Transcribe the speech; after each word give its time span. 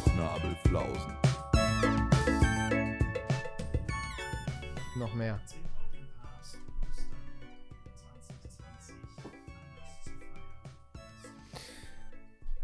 Bauchnabelflausen. 0.00 1.12
Noch 4.96 5.14
mehr. 5.14 5.40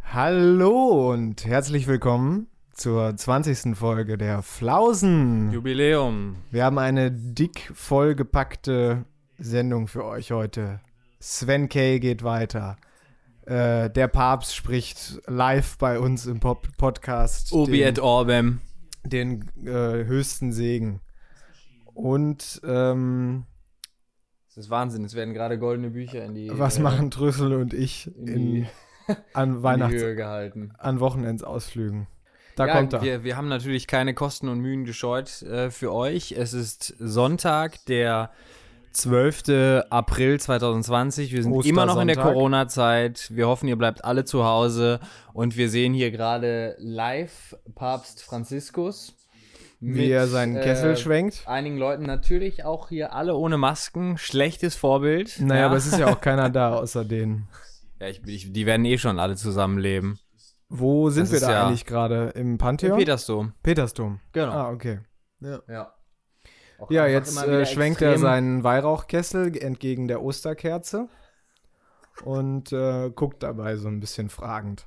Hallo 0.04 1.12
und 1.12 1.44
herzlich 1.44 1.86
willkommen 1.86 2.46
zur 2.72 3.14
20. 3.16 3.76
Folge 3.76 4.16
der 4.16 4.42
Flausen. 4.42 5.50
Jubiläum. 5.50 6.36
Wir 6.50 6.64
haben 6.64 6.78
eine 6.78 7.10
dick 7.10 7.70
vollgepackte 7.74 9.04
Sendung 9.38 9.88
für 9.88 10.04
euch 10.04 10.30
heute. 10.30 10.80
Sven 11.20 11.68
Kay 11.68 12.00
geht 12.00 12.22
weiter. 12.22 12.76
Äh, 13.46 13.90
der 13.90 14.08
Papst 14.08 14.56
spricht 14.56 15.20
live 15.26 15.78
bei 15.78 15.98
uns 16.00 16.26
im 16.26 16.40
Pop 16.40 16.66
Podcast. 16.76 17.52
Obi 17.52 17.78
den- 17.78 17.88
et 17.88 17.98
Orbem. 18.00 18.60
den 19.04 19.48
äh, 19.64 20.04
höchsten 20.04 20.52
Segen. 20.52 21.00
Und 21.94 22.60
ähm, 22.64 23.44
Das 24.48 24.64
ist 24.64 24.70
Wahnsinn. 24.70 25.04
Es 25.04 25.14
werden 25.14 25.32
gerade 25.32 25.58
goldene 25.58 25.90
Bücher 25.90 26.24
in 26.24 26.34
die, 26.34 26.50
was 26.52 26.78
äh, 26.78 26.82
machen 26.82 27.10
Trüssel 27.10 27.54
und 27.54 27.72
ich 27.72 28.10
in 28.16 28.26
in, 28.26 28.36
die, 28.54 28.66
an 29.32 29.62
Weihnachts-, 29.62 30.02
an 30.78 31.00
Wochenendsausflügen? 31.00 32.08
Da 32.56 32.66
ja, 32.66 32.74
kommt 32.74 32.94
er. 32.94 33.02
Wir, 33.02 33.22
wir 33.22 33.36
haben 33.36 33.48
natürlich 33.48 33.86
keine 33.86 34.12
Kosten 34.14 34.48
und 34.48 34.58
Mühen 34.60 34.84
gescheut 34.84 35.42
äh, 35.42 35.70
für 35.70 35.92
euch. 35.92 36.32
Es 36.32 36.52
ist 36.52 36.94
Sonntag, 36.98 37.84
der 37.86 38.30
12. 38.96 39.84
April 39.90 40.40
2020. 40.40 41.32
Wir 41.32 41.42
sind 41.42 41.66
immer 41.66 41.86
noch 41.86 42.00
in 42.00 42.08
der. 42.08 42.16
Corona-Zeit. 42.16 43.28
Wir 43.30 43.46
hoffen, 43.46 43.68
ihr 43.68 43.76
bleibt 43.76 44.04
alle 44.04 44.24
zu 44.24 44.44
Hause. 44.44 45.00
Und 45.34 45.56
wir 45.56 45.68
sehen 45.68 45.92
hier 45.92 46.10
gerade 46.10 46.76
live 46.78 47.56
Papst 47.74 48.22
Franziskus. 48.22 49.14
Wie 49.80 50.10
er 50.10 50.26
seinen 50.26 50.54
Kessel 50.54 50.92
äh, 50.92 50.96
schwenkt. 50.96 51.42
Einigen 51.46 51.76
Leuten 51.76 52.04
natürlich 52.04 52.64
auch 52.64 52.88
hier 52.88 53.12
alle 53.12 53.36
ohne 53.36 53.58
Masken. 53.58 54.16
Schlechtes 54.16 54.74
Vorbild. 54.74 55.38
Naja, 55.40 55.60
ja. 55.60 55.66
aber 55.66 55.76
es 55.76 55.86
ist 55.86 55.98
ja 55.98 56.06
auch 56.06 56.20
keiner 56.22 56.48
da 56.48 56.74
außer 56.74 57.04
denen. 57.04 57.48
Ja, 58.00 58.08
ich, 58.08 58.26
ich, 58.26 58.52
die 58.52 58.64
werden 58.64 58.86
eh 58.86 58.96
schon 58.96 59.18
alle 59.18 59.36
zusammenleben. 59.36 60.18
Wo 60.68 61.10
sind 61.10 61.24
Das 61.24 61.32
wir 61.32 61.40
da 61.40 61.50
ja- 61.52 61.66
eigentlich 61.66 61.84
gerade? 61.84 62.30
Im 62.34 62.52
Im 62.52 62.58
Pantheon? 62.58 62.98
Petersdom. 62.98 63.52
Petersdom. 63.62 64.20
Genau. 64.32 64.52
Ah, 64.52 64.70
okay. 64.70 65.00
Ja. 65.40 65.92
Auch 66.78 66.90
Ja, 66.90 67.06
jetzt 67.06 67.36
äh, 67.42 67.66
schwenkt 67.66 68.02
er 68.02 68.12
extrem- 68.12 68.20
seinen 68.22 68.64
Weihrauchkessel 68.64 69.56
entgegen 69.56 70.08
der 70.08 70.22
Osterkerze 70.22 71.08
und 72.24 72.72
äh, 72.72 73.10
guckt 73.10 73.42
dabei 73.42 73.76
so 73.76 73.88
ein 73.88 74.00
bisschen 74.00 74.28
fragend. 74.28 74.86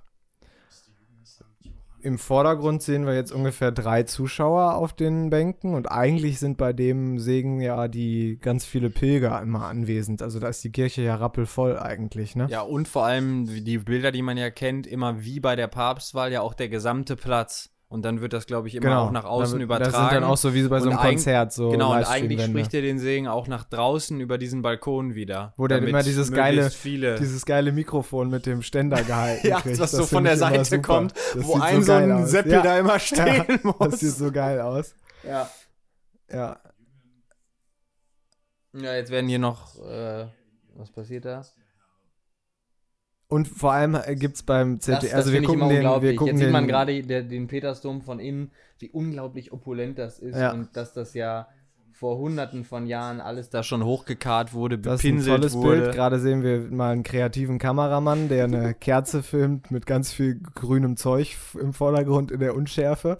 Im 2.01 2.17
Vordergrund 2.17 2.81
sehen 2.81 3.05
wir 3.05 3.13
jetzt 3.13 3.33
ungefähr 3.33 3.73
drei 3.73 4.03
Zuschauer 4.03 4.75
auf 4.75 4.93
den 4.93 5.29
Bänken 5.29 5.73
und 5.73 5.91
eigentlich 5.91 6.39
sind 6.39 6.57
bei 6.57 6.71
dem 6.71 7.19
Segen 7.19 7.59
ja 7.59 7.89
die 7.89 8.37
ganz 8.41 8.63
viele 8.63 8.89
Pilger 8.89 9.41
immer 9.41 9.65
anwesend. 9.65 10.21
Also 10.21 10.39
da 10.39 10.47
ist 10.47 10.63
die 10.63 10.71
Kirche 10.71 11.01
ja 11.01 11.15
rappelvoll 11.15 11.77
eigentlich, 11.77 12.37
ne? 12.37 12.47
Ja, 12.49 12.61
und 12.61 12.87
vor 12.87 13.03
allem 13.03 13.47
die 13.65 13.79
Bilder, 13.79 14.13
die 14.13 14.21
man 14.21 14.37
ja 14.37 14.49
kennt, 14.49 14.87
immer 14.87 15.25
wie 15.25 15.41
bei 15.41 15.57
der 15.57 15.67
Papstwahl 15.67 16.31
ja 16.31 16.39
auch 16.39 16.53
der 16.53 16.69
gesamte 16.69 17.17
Platz. 17.17 17.69
Und 17.91 18.03
dann 18.03 18.21
wird 18.21 18.33
das, 18.33 18.45
glaube 18.45 18.67
ich, 18.67 18.75
immer 18.75 18.99
auch 18.99 19.09
nach 19.11 19.23
außen 19.25 19.57
Da- 19.57 19.63
übertragen. 19.63 19.91
Das 19.91 20.01
sind 20.01 20.11
dann 20.21 20.23
auch 20.23 20.37
so 20.37 20.53
wie 20.53 20.67
bei 20.67 20.79
so 20.79 20.89
einem 20.91 20.99
Konzert, 20.99 21.51
so 21.51 21.71
Genau, 21.71 21.93
und 21.95 22.03
eigentlich 22.03 22.43
spricht 22.45 22.71
er 22.75 22.83
den 22.83 22.99
Segen 22.99 23.27
auch 23.27 23.47
nach 23.47 23.63
draußen 23.63 24.19
über 24.21 24.37
diesen 24.37 24.61
Balkon 24.61 25.15
wieder. 25.15 25.53
Wo 25.57 25.65
der 25.65 25.79
immer 25.81 26.03
dieses 26.03 26.31
geile- 26.31 26.69
viele. 26.69 27.15
dieses 27.15 27.47
geile 27.47 27.71
Mikrofon 27.71 28.29
mit 28.29 28.45
dem 28.45 28.61
Ständer 28.61 29.01
gehalten 29.01 29.47
ja, 29.47 29.59
kriegt. 29.59 29.79
was 29.79 29.89
so 29.91 30.05
von 30.05 30.23
der 30.23 30.37
Seite 30.37 30.81
kommt, 30.83 31.15
Das 31.33 31.43
wo 31.47 31.55
ein 31.59 31.81
so 31.81 31.91
ein 31.93 32.11
aus. 32.11 32.29
Seppel 32.29 32.51
ja. 32.51 32.61
da 32.61 32.77
immer 32.77 32.99
stehen 32.99 33.45
muss. 33.63 33.75
Das 33.79 33.99
sieht 34.01 34.11
so 34.11 34.31
geil 34.31 34.61
aus. 34.61 34.93
ja. 35.23 35.49
Ja. 36.31 36.59
ja, 38.73 38.93
jetzt 38.93 39.09
werden 39.09 39.27
hier 39.27 39.39
noch, 39.39 39.75
äh, 39.83 40.27
was 40.75 40.91
passiert 40.91 41.25
da? 41.25 41.43
Und 43.29 43.47
vor 43.47 43.71
allem 43.73 43.95
gibt 44.17 44.37
es 44.37 44.43
beim 44.43 44.77
Das, 44.77 44.85
ZDF, 44.85 45.01
das 45.11 45.13
also 45.13 45.31
wir 45.33 45.43
gucken 45.43 45.61
immer 45.61 45.69
den, 45.95 46.01
wir 46.01 46.15
gucken 46.15 46.35
Jetzt 46.35 46.43
sieht 46.45 46.51
man 46.51 46.63
den- 46.63 46.67
gerade 46.69 47.03
der- 47.03 47.21
den 47.21 47.47
Petersdom 47.47 48.01
von 48.01 48.19
innen, 48.19 48.49
wie 48.79 48.89
unglaublich 48.89 49.53
opulent 49.53 49.99
das 49.99 50.17
ist 50.19 50.35
Ja. 50.35 50.51
und 50.51 50.75
dass 50.75 50.93
das 50.93 51.13
ja 51.13 51.47
vor 51.93 52.17
hunderten 52.17 52.63
von 52.63 52.87
Jahren 52.87 53.19
alles 53.21 53.49
da 53.51 53.61
schon 53.61 53.83
hochgekarrt 53.83 54.53
wurde, 54.53 54.79
Das 54.79 55.01
ist 55.01 55.05
ein 55.05 55.11
bepinselt 55.17 55.35
tolles 55.41 55.53
wurde. 55.53 55.81
Bild. 55.81 55.95
Gerade 55.95 56.19
sehen 56.19 56.41
wir 56.43 56.61
mal 56.71 56.91
einen 56.93 57.03
kreativen 57.03 57.59
Kameramann, 57.59 58.29
der 58.29 58.45
eine 58.45 58.73
Kerze 58.79 59.21
filmt 59.21 59.69
mit 59.69 59.85
ganz 59.85 60.11
viel 60.11 60.39
grünem 60.55 60.97
Zeug 60.97 61.37
im 61.61 61.73
Vordergrund 61.73 62.31
in 62.31 62.39
der 62.39 62.55
Unschärfe. 62.55 63.15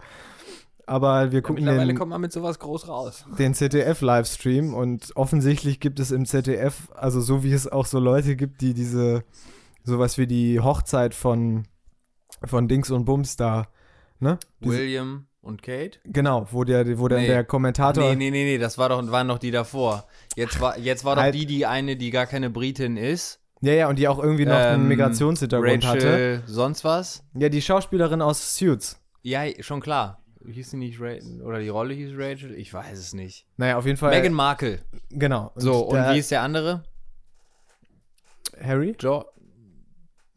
Aber 0.87 1.31
wir 1.31 1.39
Ja, 1.39 1.41
gucken 1.41 1.65
mittlerweile 1.65 1.91
den, 1.93 1.97
kommt 1.99 2.09
man 2.09 2.21
mit 2.21 2.31
sowas 2.31 2.57
groß 2.57 2.87
raus. 2.87 3.25
den 3.37 3.53
ZDF-Livestream 3.53 4.73
und 4.73 5.11
offensichtlich 5.15 5.79
gibt 5.79 5.99
es 5.99 6.09
im 6.11 6.25
ZDF, 6.25 6.89
also 6.95 7.21
so 7.21 7.43
wie 7.43 7.51
es 7.53 7.67
auch 7.71 7.85
so 7.85 7.99
Leute 7.99 8.35
gibt, 8.35 8.61
die 8.61 8.73
diese, 8.73 9.23
sowas 9.89 10.17
wie 10.17 10.27
die 10.27 10.59
Hochzeit 10.59 11.13
von, 11.13 11.65
von 12.45 12.67
Dings 12.67 12.89
und 12.91 13.05
Bums 13.05 13.35
da, 13.35 13.67
ne? 14.19 14.37
Diese, 14.61 14.77
William 14.77 15.27
und 15.41 15.61
Kate? 15.61 15.99
genau, 16.05 16.47
wo 16.51 16.63
der, 16.63 16.97
wo 16.99 17.07
dann 17.07 17.21
Nee. 17.21 17.27
der 17.27 17.43
Kommentator. 17.43 18.03
Nee, 18.03 18.15
nee, 18.15 18.31
nee, 18.31 18.43
nee, 18.45 18.57
das 18.57 18.77
war 18.77 18.89
doch, 18.89 19.11
waren 19.11 19.27
doch 19.27 19.39
die 19.39 19.51
davor. 19.51 20.05
Jetzt 20.35 20.59
war, 20.61 20.77
jetzt 20.77 21.03
war 21.05 21.15
doch 21.15 21.23
Halt. 21.23 21.35
die, 21.35 21.45
die 21.45 21.65
eine, 21.65 21.95
die 21.95 22.11
gar 22.11 22.25
keine 22.25 22.49
Britin 22.49 22.97
ist. 22.97 23.39
Ja, 23.61 23.73
ja, 23.73 23.89
und 23.89 23.99
die 23.99 24.07
auch 24.07 24.19
irgendwie 24.19 24.45
noch 24.45 24.55
einen 24.55 24.83
Ähm, 24.83 24.87
Migrationshintergrund 24.87 25.85
hatte. 25.85 26.07
Rachel, 26.07 26.43
sonst 26.45 26.85
was? 26.85 27.23
Ja, 27.33 27.49
die 27.49 27.61
Schauspielerin 27.61 28.21
aus 28.21 28.55
Suits. 28.55 29.01
Ja, 29.21 29.43
schon 29.61 29.81
klar. 29.81 30.23
Hieß 30.49 30.71
sie 30.71 30.77
nicht 30.77 30.97
Rachel? 31.01 31.41
Oder 31.43 31.59
die 31.59 31.67
Rolle 31.67 31.93
hieß 31.93 32.11
Rachel? 32.15 32.55
Ich 32.55 32.73
weiß 32.73 32.97
es 32.97 33.13
nicht. 33.13 33.45
Naja, 33.57 33.77
auf 33.77 33.85
jeden 33.85 33.97
Fall. 33.97 34.11
Meghan 34.11 34.31
Markle. 34.33 34.79
Genau. 35.09 35.51
So, 35.55 35.79
und 35.87 35.97
wie 36.13 36.19
ist 36.19 36.31
der 36.31 36.41
andere? 36.41 36.83
Harry? 38.61 38.95
Jo 38.99 39.25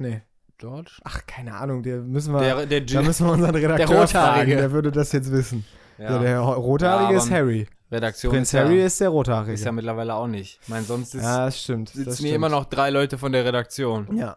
Nee. 0.03 0.23
George? 0.59 0.93
Ach, 1.05 1.21
keine 1.27 1.55
Ahnung, 1.55 1.83
der 1.83 1.99
müssen 1.99 2.33
wir. 2.35 2.41
Der, 2.41 2.67
der, 2.67 2.81
da 2.83 3.03
müssen 3.03 3.27
wir 3.27 3.33
unseren 3.33 3.55
Redakteur 3.55 3.77
Der 3.79 3.87
fragen, 3.89 4.01
Rothaarige. 4.03 4.57
der 4.57 4.71
würde 4.73 4.93
das 4.93 5.11
jetzt 5.13 5.33
wissen. 5.33 5.65
Ja, 5.99 6.13
ja, 6.13 6.19
der 6.19 6.39
Rothaarige 6.41 7.13
Ja, 7.15 7.19
ist 7.19 7.31
Harry. 7.31 7.67
Redaktion 7.91 8.33
Prinz 8.33 8.49
ist 8.49 8.53
ja, 8.53 8.61
Harry 8.65 8.83
ist 8.83 9.01
der 9.01 9.09
Rothaarige. 9.11 9.53
ist 9.53 9.65
ja 9.65 9.73
mittlerweile 9.73 10.15
auch 10.15 10.27
nicht. 10.29 10.61
Ich 10.63 10.69
meine, 10.69 10.85
sonst 10.85 11.15
ist, 11.15 11.23
ja, 11.23 11.47
das 11.47 11.61
stimmt. 11.63 11.89
sitzen 11.91 12.05
das 12.07 12.19
hier 12.19 12.29
stimmt. 12.29 12.37
immer 12.37 12.49
noch 12.49 12.65
drei 12.65 12.91
Leute 12.91 13.19
von 13.19 13.33
der 13.33 13.45
Redaktion. 13.45 14.17
Ja. 14.17 14.37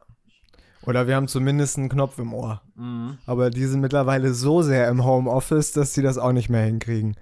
Oder 0.85 1.07
wir 1.07 1.15
haben 1.15 1.27
zumindest 1.27 1.77
einen 1.77 1.89
Knopf 1.89 2.17
im 2.19 2.33
Ohr. 2.33 2.61
Mhm. 2.75 3.17
Aber 3.25 3.49
die 3.49 3.65
sind 3.65 3.79
mittlerweile 3.81 4.33
so 4.33 4.61
sehr 4.61 4.87
im 4.89 5.03
Homeoffice, 5.05 5.71
dass 5.71 5.93
sie 5.93 6.01
das 6.01 6.17
auch 6.17 6.31
nicht 6.31 6.49
mehr 6.49 6.63
hinkriegen. 6.65 7.15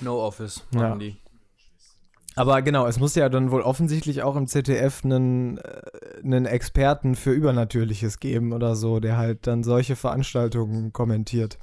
No 0.00 0.20
Office 0.26 0.64
Ja. 0.72 0.80
machen 0.88 0.98
die. 1.00 1.16
Aber 2.38 2.62
genau, 2.62 2.86
es 2.86 3.00
muss 3.00 3.16
ja 3.16 3.28
dann 3.28 3.50
wohl 3.50 3.62
offensichtlich 3.62 4.22
auch 4.22 4.36
im 4.36 4.46
ZDF 4.46 5.04
einen, 5.04 5.58
äh, 5.58 5.80
einen 6.22 6.46
Experten 6.46 7.16
für 7.16 7.32
Übernatürliches 7.32 8.20
geben 8.20 8.52
oder 8.52 8.76
so, 8.76 9.00
der 9.00 9.16
halt 9.16 9.48
dann 9.48 9.64
solche 9.64 9.96
Veranstaltungen 9.96 10.92
kommentiert. 10.92 11.58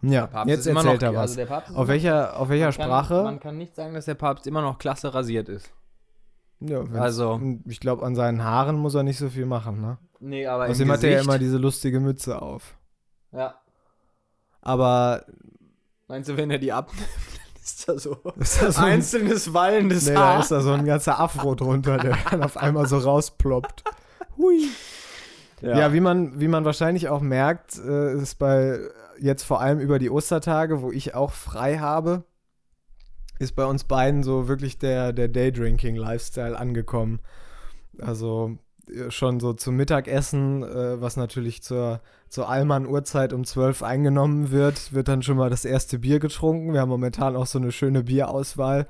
Ja, 0.00 0.26
Papst 0.26 0.48
jetzt 0.48 0.66
erzählt 0.66 1.02
noch, 1.02 1.08
er 1.08 1.14
was. 1.14 1.36
Also 1.36 1.74
auf 1.74 1.88
welcher, 1.88 2.38
auf 2.38 2.48
welcher 2.48 2.66
man 2.66 2.74
kann, 2.74 2.84
Sprache? 2.84 3.22
Man 3.24 3.40
kann 3.40 3.58
nicht 3.58 3.74
sagen, 3.74 3.92
dass 3.92 4.06
der 4.06 4.14
Papst 4.14 4.46
immer 4.46 4.62
noch 4.62 4.78
klasse 4.78 5.12
rasiert 5.12 5.50
ist. 5.50 5.70
ja, 6.60 6.82
also- 6.94 7.38
ich 7.66 7.80
glaube, 7.80 8.04
an 8.06 8.14
seinen 8.14 8.44
Haaren 8.44 8.76
muss 8.76 8.94
er 8.94 9.02
nicht 9.02 9.18
so 9.18 9.28
viel 9.28 9.46
machen, 9.46 9.82
ne? 9.82 9.98
Nee, 10.20 10.46
aber 10.46 10.68
Außerdem 10.68 10.90
hat 10.92 11.04
er 11.04 11.10
ja 11.10 11.20
immer 11.20 11.38
diese 11.38 11.58
lustige 11.58 12.00
Mütze 12.00 12.40
auf. 12.40 12.78
ja. 13.32 13.60
Aber 14.62 15.24
Meinst 16.08 16.28
du, 16.28 16.36
wenn 16.36 16.50
er 16.50 16.58
die 16.58 16.72
abnimmt, 16.72 17.00
dann 17.00 17.62
ist 17.62 17.88
da 17.88 17.98
so 17.98 18.20
ist 18.38 18.62
da 18.62 18.70
so 18.70 18.80
ein, 18.80 18.92
einzelnes 18.92 19.52
wallendes 19.52 20.06
nee, 20.06 20.14
da 20.14 20.34
Haar? 20.34 20.40
ist 20.40 20.50
da 20.50 20.60
so 20.60 20.72
ein 20.72 20.84
ganzer 20.84 21.18
Afro 21.18 21.54
drunter, 21.54 21.98
der 21.98 22.16
dann 22.30 22.42
auf 22.42 22.56
einmal 22.56 22.86
so 22.86 22.98
rausploppt. 22.98 23.82
Hui. 24.36 24.68
Ja, 25.62 25.92
wie, 25.92 26.00
man, 26.00 26.38
wie 26.38 26.48
man 26.48 26.64
wahrscheinlich 26.64 27.08
auch 27.08 27.22
merkt, 27.22 27.78
äh, 27.78 28.14
ist 28.14 28.36
bei 28.36 28.78
jetzt 29.18 29.42
vor 29.42 29.60
allem 29.60 29.80
über 29.80 29.98
die 29.98 30.10
Ostertage, 30.10 30.82
wo 30.82 30.92
ich 30.92 31.14
auch 31.14 31.32
frei 31.32 31.78
habe, 31.78 32.24
ist 33.38 33.56
bei 33.56 33.64
uns 33.64 33.84
beiden 33.84 34.22
so 34.22 34.48
wirklich 34.48 34.78
der, 34.78 35.12
der 35.12 35.28
Daydrinking-Lifestyle 35.28 36.58
angekommen. 36.58 37.20
Also 37.98 38.58
schon 39.08 39.40
so 39.40 39.52
zum 39.52 39.76
Mittagessen, 39.76 40.62
äh, 40.62 41.00
was 41.00 41.16
natürlich 41.16 41.62
zur, 41.62 42.00
zur 42.28 42.48
Allmann-Uhrzeit 42.48 43.32
um 43.32 43.44
12 43.44 43.82
eingenommen 43.82 44.50
wird, 44.50 44.92
wird 44.92 45.08
dann 45.08 45.22
schon 45.22 45.36
mal 45.36 45.50
das 45.50 45.64
erste 45.64 45.98
Bier 45.98 46.18
getrunken. 46.18 46.72
Wir 46.72 46.80
haben 46.80 46.88
momentan 46.88 47.36
auch 47.36 47.46
so 47.46 47.58
eine 47.58 47.72
schöne 47.72 48.04
Bierauswahl 48.04 48.86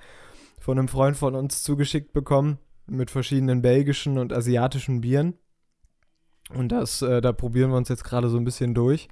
von 0.61 0.79
einem 0.79 0.89
Freund 0.89 1.17
von 1.17 1.35
uns 1.35 1.63
zugeschickt 1.63 2.13
bekommen 2.13 2.59
mit 2.87 3.11
verschiedenen 3.11 3.63
belgischen 3.63 4.19
und 4.19 4.33
asiatischen 4.33 5.01
Bieren. 5.01 5.35
Und 6.55 6.71
das, 6.71 7.03
äh, 7.03 7.21
da 7.21 7.33
probieren 7.33 7.71
wir 7.71 7.77
uns 7.77 7.89
jetzt 7.89 8.05
gerade 8.05 8.29
so 8.29 8.37
ein 8.37 8.45
bisschen 8.45 8.75
durch. 8.75 9.09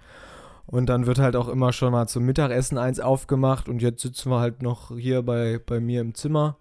Und 0.67 0.87
dann 0.89 1.07
wird 1.07 1.19
halt 1.19 1.37
auch 1.37 1.49
immer 1.49 1.73
schon 1.73 1.93
mal 1.93 2.07
zum 2.07 2.25
Mittagessen 2.25 2.79
eins 2.79 3.01
aufgemacht. 3.01 3.69
Und 3.69 3.83
jetzt 3.83 4.03
sitzen 4.03 4.31
wir 4.31 4.41
halt 4.41 4.63
noch 4.63 4.97
hier 4.97 5.23
bei, 5.23 5.61
bei 5.65 5.81
mir 5.81 6.01
im 6.01 6.15
Zimmer, 6.15 6.59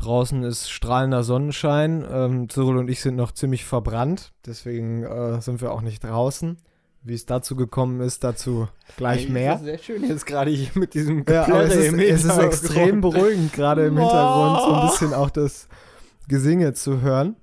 Draußen 0.00 0.42
ist 0.44 0.70
strahlender 0.70 1.22
Sonnenschein. 1.22 2.06
Ähm, 2.10 2.48
Cyril 2.48 2.78
und 2.78 2.88
ich 2.88 3.02
sind 3.02 3.16
noch 3.16 3.32
ziemlich 3.32 3.64
verbrannt, 3.64 4.32
deswegen 4.46 5.04
äh, 5.04 5.40
sind 5.42 5.60
wir 5.60 5.72
auch 5.72 5.82
nicht 5.82 6.02
draußen. 6.02 6.56
Wie 7.02 7.14
es 7.14 7.24
dazu 7.24 7.56
gekommen 7.56 8.00
ist, 8.00 8.24
dazu 8.24 8.68
gleich 8.96 9.24
hey, 9.24 9.30
mehr. 9.30 9.52
Das 9.52 9.60
ist 9.60 9.66
sehr 9.66 9.78
schön 9.78 10.08
jetzt 10.08 10.26
gerade 10.26 10.50
hier 10.50 10.70
mit 10.74 10.92
diesem 10.92 11.24
ja, 11.26 11.46
es, 11.62 11.74
ist, 11.74 11.94
es 11.94 12.24
ist 12.24 12.38
extrem 12.38 13.00
beruhigend, 13.00 13.54
gerade 13.54 13.86
im 13.86 13.96
Hintergrund 13.96 14.60
so 14.60 14.74
ein 14.74 14.86
bisschen 14.88 15.14
auch 15.14 15.30
das 15.30 15.68
Gesinge 16.28 16.74
zu 16.74 17.00
hören. 17.00 17.36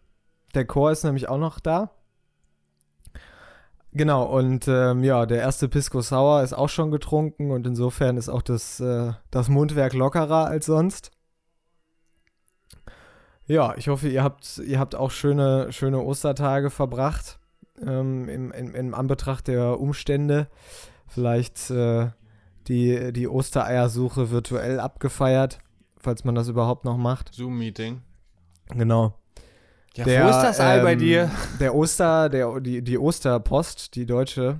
Der 0.53 0.65
Chor 0.65 0.92
ist 0.92 1.03
nämlich 1.03 1.27
auch 1.27 1.39
noch 1.39 1.60
da. 1.60 1.92
Genau, 3.94 4.25
und 4.25 4.68
ähm, 4.68 5.03
ja, 5.03 5.25
der 5.25 5.39
erste 5.39 5.68
Pisco 5.68 6.01
Sour 6.01 6.44
ist 6.44 6.53
auch 6.53 6.69
schon 6.69 6.92
getrunken 6.92 7.50
und 7.50 7.65
insofern 7.65 8.18
ist 8.18 8.30
auch 8.30 8.44
das, 8.44 8.80
äh, 8.80 9.13
das 9.31 9.50
Mundwerk 9.50 9.94
lockerer 9.94 10.45
als 10.45 10.68
sonst. 10.68 11.12
Ja, 13.48 13.76
ich 13.78 13.88
hoffe, 13.88 14.10
ihr 14.10 14.24
habt, 14.24 14.58
ihr 14.58 14.78
habt 14.78 14.96
auch 14.96 15.12
schöne, 15.12 15.72
schöne 15.72 16.02
Ostertage 16.02 16.70
verbracht 16.70 17.40
ähm, 17.82 18.28
im, 18.28 18.52
im, 18.52 18.76
im, 18.76 18.94
Anbetracht 18.94 19.48
der 19.48 19.80
Umstände. 19.80 20.48
Vielleicht 21.08 21.70
äh, 21.70 22.10
die, 22.68 23.14
die 23.14 23.28
Ostereiersuche 23.28 24.32
virtuell 24.32 24.82
abgefeiert, 24.82 25.60
falls 25.98 26.26
man 26.26 26.36
das 26.36 26.50
überhaupt 26.50 26.84
noch 26.84 26.98
macht. 26.98 27.34
Zoom-Meeting. 27.34 28.02
Genau. 28.70 29.14
Ja, 29.96 30.04
der, 30.04 30.26
wo 30.26 30.30
ist 30.30 30.42
das 30.42 30.60
Ei 30.60 30.78
ähm, 30.78 30.84
bei 30.84 30.96
dir? 30.96 31.32
Der 31.60 31.74
Oster, 31.74 32.30
der, 32.30 32.60
die, 32.60 32.84
die 32.84 32.98
Osterpost, 32.98 33.96
die 33.96 34.06
deutsche, 34.06 34.60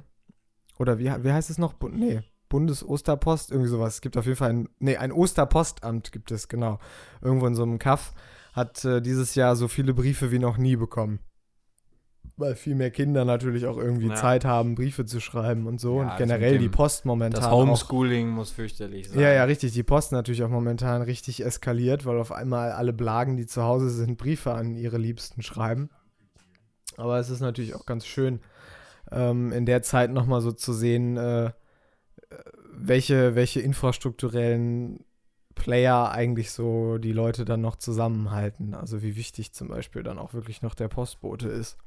oder 0.80 0.98
wie, 0.98 1.06
wie 1.06 1.32
heißt 1.32 1.50
es 1.50 1.58
noch? 1.58 1.74
Bu 1.74 1.90
nee, 1.90 2.22
Bundesosterpost, 2.50 3.52
irgendwie 3.52 3.70
sowas. 3.70 3.96
Es 3.96 4.02
gibt 4.02 4.16
auf 4.16 4.26
jeden 4.26 4.38
Fall 4.38 4.52
ein, 4.52 4.70
nee, 4.80 4.96
ein 4.96 5.12
Osterpostamt 5.12 6.14
gibt 6.14 6.32
es, 6.32 6.48
genau. 6.48 6.80
Irgendwo 7.22 7.46
in 7.46 7.56
so 7.56 7.64
einem 7.64 7.78
Kaff 7.78 8.14
hat 8.58 8.84
äh, 8.84 9.02
dieses 9.02 9.36
Jahr 9.36 9.56
so 9.56 9.70
viele 9.70 9.94
Briefe 9.94 10.32
wie 10.32 10.40
noch 10.40 10.58
nie 10.58 10.76
bekommen 10.76 11.20
weil 12.38 12.56
viel 12.56 12.76
mehr 12.76 12.92
Kinder 12.92 13.26
natürlich 13.26 13.66
auch 13.66 13.78
irgendwie 13.78 14.10
ja. 14.10 14.16
Zeit 14.16 14.46
haben, 14.46 14.76
Briefe 14.76 15.06
zu 15.06 15.20
schreiben 15.20 15.66
und 15.66 15.82
so. 15.82 15.98
Ja, 15.98 16.04
und 16.04 16.10
also 16.10 16.24
generell 16.24 16.60
die 16.60 16.70
Post 16.70 17.06
momentan. 17.06 17.42
Das 17.42 17.52
Homeschooling 17.52 18.30
auch, 18.30 18.36
muss 18.36 18.52
fürchterlich 18.52 19.10
sein. 19.10 19.20
Ja, 19.20 19.34
ja, 19.34 19.44
richtig. 19.44 19.74
Die 19.74 19.84
Post 19.84 20.12
natürlich 20.12 20.44
auch 20.44 20.50
momentan 20.50 21.02
richtig 21.02 21.44
eskaliert, 21.44 22.06
weil 22.06 22.20
auf 22.20 22.32
einmal 22.32 22.72
alle 22.72 22.94
Blagen, 22.94 23.38
die 23.38 23.48
zu 23.48 23.64
Hause 23.64 23.90
sind, 23.90 24.18
Briefe 24.18 24.54
an 24.54 24.76
ihre 24.76 24.98
Liebsten 24.98 25.42
schreiben. 25.42 25.90
Aber 26.96 27.20
es 27.20 27.30
ist 27.30 27.42
natürlich 27.42 27.76
auch 27.76 27.86
ganz 27.86 28.06
schön, 28.06 28.40
ähm, 29.12 29.52
in 29.52 29.66
der 29.66 29.82
Zeit 29.82 30.12
nochmal 30.12 30.42
so 30.42 30.52
zu 30.52 30.74
sehen, 30.74 31.18
äh, 31.18 31.52
welche, 32.72 33.34
welche 33.34 33.62
infrastrukturellen 33.62 35.04
Player 35.68 36.12
eigentlich 36.12 36.52
so 36.52 36.98
die 36.98 37.12
Leute 37.12 37.44
dann 37.44 37.60
noch 37.60 37.76
zusammenhalten. 37.76 38.74
Also 38.74 39.02
wie 39.02 39.18
wichtig 39.18 39.52
zum 39.52 39.68
Beispiel 39.68 40.02
dann 40.02 40.18
auch 40.18 40.34
wirklich 40.34 40.62
noch 40.62 40.76
der 40.76 40.88
Postbote 40.88 41.50
ist. 41.50 41.78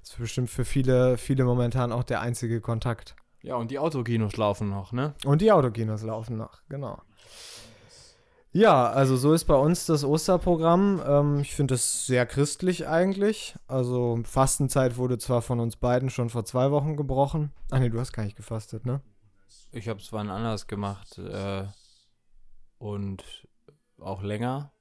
Das 0.00 0.10
ist 0.10 0.18
bestimmt 0.18 0.50
für 0.50 0.66
viele, 0.66 1.16
viele 1.16 1.44
momentan 1.44 1.90
auch 1.90 2.04
der 2.04 2.20
einzige 2.20 2.60
Kontakt. 2.60 3.16
Ja, 3.40 3.56
und 3.56 3.70
die 3.70 3.78
Autokinos 3.78 4.36
laufen 4.36 4.68
noch, 4.68 4.92
ne? 4.92 5.14
Und 5.24 5.40
die 5.40 5.50
Autokinos 5.50 6.02
laufen 6.02 6.36
noch, 6.36 6.60
genau. 6.68 7.00
Ja, 8.52 8.90
also 8.90 9.16
so 9.16 9.32
ist 9.32 9.46
bei 9.46 9.54
uns 9.54 9.86
das 9.86 10.04
Osterprogramm. 10.04 11.00
Ähm, 11.06 11.38
ich 11.40 11.54
finde 11.54 11.76
es 11.76 12.06
sehr 12.06 12.26
christlich 12.26 12.88
eigentlich. 12.88 13.54
Also 13.68 14.20
Fastenzeit 14.24 14.98
wurde 14.98 15.16
zwar 15.16 15.40
von 15.40 15.60
uns 15.60 15.76
beiden 15.76 16.10
schon 16.10 16.28
vor 16.28 16.44
zwei 16.44 16.70
Wochen 16.70 16.94
gebrochen. 16.94 17.52
Ach 17.70 17.78
nee, 17.78 17.88
du 17.88 17.98
hast 17.98 18.12
gar 18.12 18.24
nicht 18.24 18.36
gefastet, 18.36 18.84
ne? 18.84 19.00
Ich 19.72 19.88
habe 19.88 19.98
es 19.98 20.12
wann 20.12 20.28
anders 20.28 20.66
gemacht. 20.66 21.16
Äh, 21.16 21.64
und 22.78 23.24
auch 24.00 24.22
länger, 24.22 24.72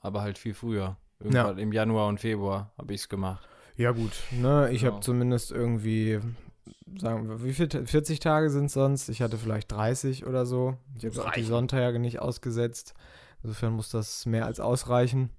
aber 0.00 0.22
halt 0.22 0.38
viel 0.38 0.54
früher. 0.54 0.96
Irgendwann 1.18 1.56
ja. 1.56 1.62
im 1.62 1.72
Januar 1.72 2.08
und 2.08 2.20
Februar 2.20 2.72
habe 2.78 2.94
ich 2.94 3.02
es 3.02 3.08
gemacht. 3.08 3.46
Ja, 3.76 3.92
gut. 3.92 4.12
Ne? 4.30 4.70
Ich 4.72 4.80
genau. 4.80 4.94
habe 4.94 5.04
zumindest 5.04 5.52
irgendwie, 5.52 6.20
sagen 6.98 7.28
wir, 7.28 7.44
wie 7.44 7.52
viel, 7.52 7.68
40 7.68 8.20
Tage 8.20 8.50
sind 8.50 8.66
es 8.66 8.72
sonst? 8.72 9.08
Ich 9.08 9.22
hatte 9.22 9.38
vielleicht 9.38 9.70
30 9.72 10.26
oder 10.26 10.46
so. 10.46 10.76
Ich 10.96 11.04
habe 11.04 11.26
auch 11.26 11.32
die 11.32 11.42
Sonntage 11.42 11.98
nicht 11.98 12.20
ausgesetzt. 12.20 12.94
Insofern 13.42 13.72
muss 13.72 13.90
das 13.90 14.26
mehr 14.26 14.46
als 14.46 14.60
ausreichen. 14.60 15.30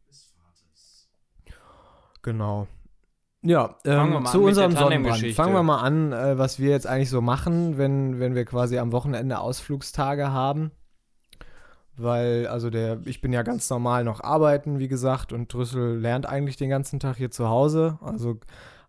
Genau. 2.24 2.68
Ja, 3.44 3.76
ähm, 3.86 4.24
zu 4.28 4.44
unserem 4.44 4.72
Sonnenbrand. 4.74 5.26
Fangen 5.34 5.54
wir 5.54 5.64
mal 5.64 5.82
an, 5.82 6.12
äh, 6.12 6.38
was 6.38 6.60
wir 6.60 6.70
jetzt 6.70 6.86
eigentlich 6.86 7.10
so 7.10 7.22
machen, 7.22 7.80
wenn, 7.80 8.20
wenn 8.20 8.36
wir 8.36 8.46
quasi 8.46 8.78
am 8.78 8.92
Wochenende 8.92 9.40
Ausflugstage 9.40 10.32
haben 10.32 10.72
weil, 11.98 12.48
also 12.48 12.70
der, 12.70 13.00
ich 13.06 13.22
bin 13.22 13.34
ja 13.34 13.44
ganz 13.44 13.70
normal 13.70 14.04
noch 14.04 14.22
arbeiten, 14.22 14.80
wie 14.80 14.88
gesagt, 14.88 15.34
und 15.34 15.54
Drüssel 15.54 16.00
lernt 16.00 16.26
eigentlich 16.26 16.58
den 16.58 16.70
ganzen 16.70 17.00
Tag 17.00 17.18
hier 17.18 17.32
zu 17.32 17.50
Hause. 17.50 18.00
Also 18.02 18.40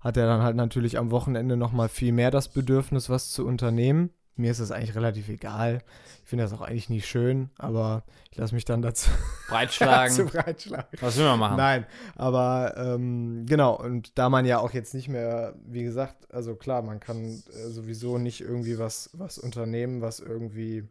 hat 0.00 0.16
er 0.16 0.26
dann 0.26 0.42
halt 0.42 0.56
natürlich 0.56 0.98
am 0.98 1.10
Wochenende 1.10 1.56
nochmal 1.56 1.88
viel 1.88 2.12
mehr 2.12 2.30
das 2.30 2.48
Bedürfnis, 2.48 3.08
was 3.08 3.30
zu 3.30 3.46
unternehmen. 3.46 4.10
Mir 4.34 4.50
ist 4.50 4.60
das 4.60 4.70
eigentlich 4.70 4.94
relativ 4.94 5.28
egal. 5.28 5.82
Ich 6.24 6.30
finde 6.30 6.44
das 6.44 6.52
auch 6.54 6.62
eigentlich 6.62 6.88
nie 6.88 7.02
schön, 7.02 7.50
aber 7.58 8.02
ich 8.30 8.38
lasse 8.38 8.54
mich 8.54 8.64
dann 8.64 8.80
dazu 8.80 9.10
breitschlagen. 9.48 10.16
dazu 10.16 10.30
breitschlagen. 10.30 10.98
Was 11.00 11.18
will 11.18 11.26
man 11.26 11.38
machen? 11.38 11.56
Nein, 11.58 11.86
aber 12.16 12.74
ähm, 12.76 13.44
genau, 13.46 13.78
und 13.78 14.18
da 14.18 14.30
man 14.30 14.46
ja 14.46 14.58
auch 14.58 14.72
jetzt 14.72 14.94
nicht 14.94 15.08
mehr, 15.08 15.54
wie 15.66 15.82
gesagt, 15.82 16.32
also 16.32 16.54
klar, 16.54 16.80
man 16.82 16.98
kann 16.98 17.24
äh, 17.24 17.68
sowieso 17.68 18.16
nicht 18.16 18.40
irgendwie 18.40 18.78
was, 18.78 19.10
was 19.12 19.38
unternehmen, 19.38 20.00
was 20.00 20.18
irgendwie 20.18 20.88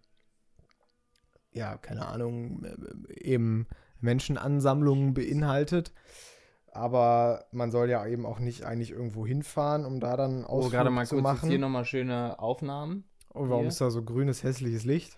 ja, 1.53 1.77
keine 1.77 2.07
Ahnung, 2.07 2.65
eben 3.09 3.68
Menschenansammlungen 4.00 5.13
beinhaltet. 5.13 5.94
Aber 6.74 7.45
man 7.51 7.69
soll 7.69 7.89
ja 7.89 8.06
eben 8.07 8.25
auch 8.25 8.39
nicht 8.39 8.63
eigentlich 8.63 8.92
irgendwo 8.92 9.27
hinfahren, 9.27 9.86
um 9.86 10.00
da 10.00 10.15
dann 10.15 10.45
Ausflug 10.45 10.68
oh, 10.68 10.69
gerade 10.69 10.89
mal 10.89 11.06
zu 11.06 11.15
kurz 11.15 11.24
machen. 11.24 11.50
hier 11.50 11.59
nochmal 11.59 11.83
schöne 11.83 12.39
Aufnahmen. 12.39 13.03
Oh, 13.33 13.50
warum 13.50 13.63
hier. 13.63 13.69
ist 13.69 13.81
da 13.81 13.89
so 13.89 14.03
grünes, 14.03 14.44
hässliches 14.44 14.86
Licht? 14.86 15.18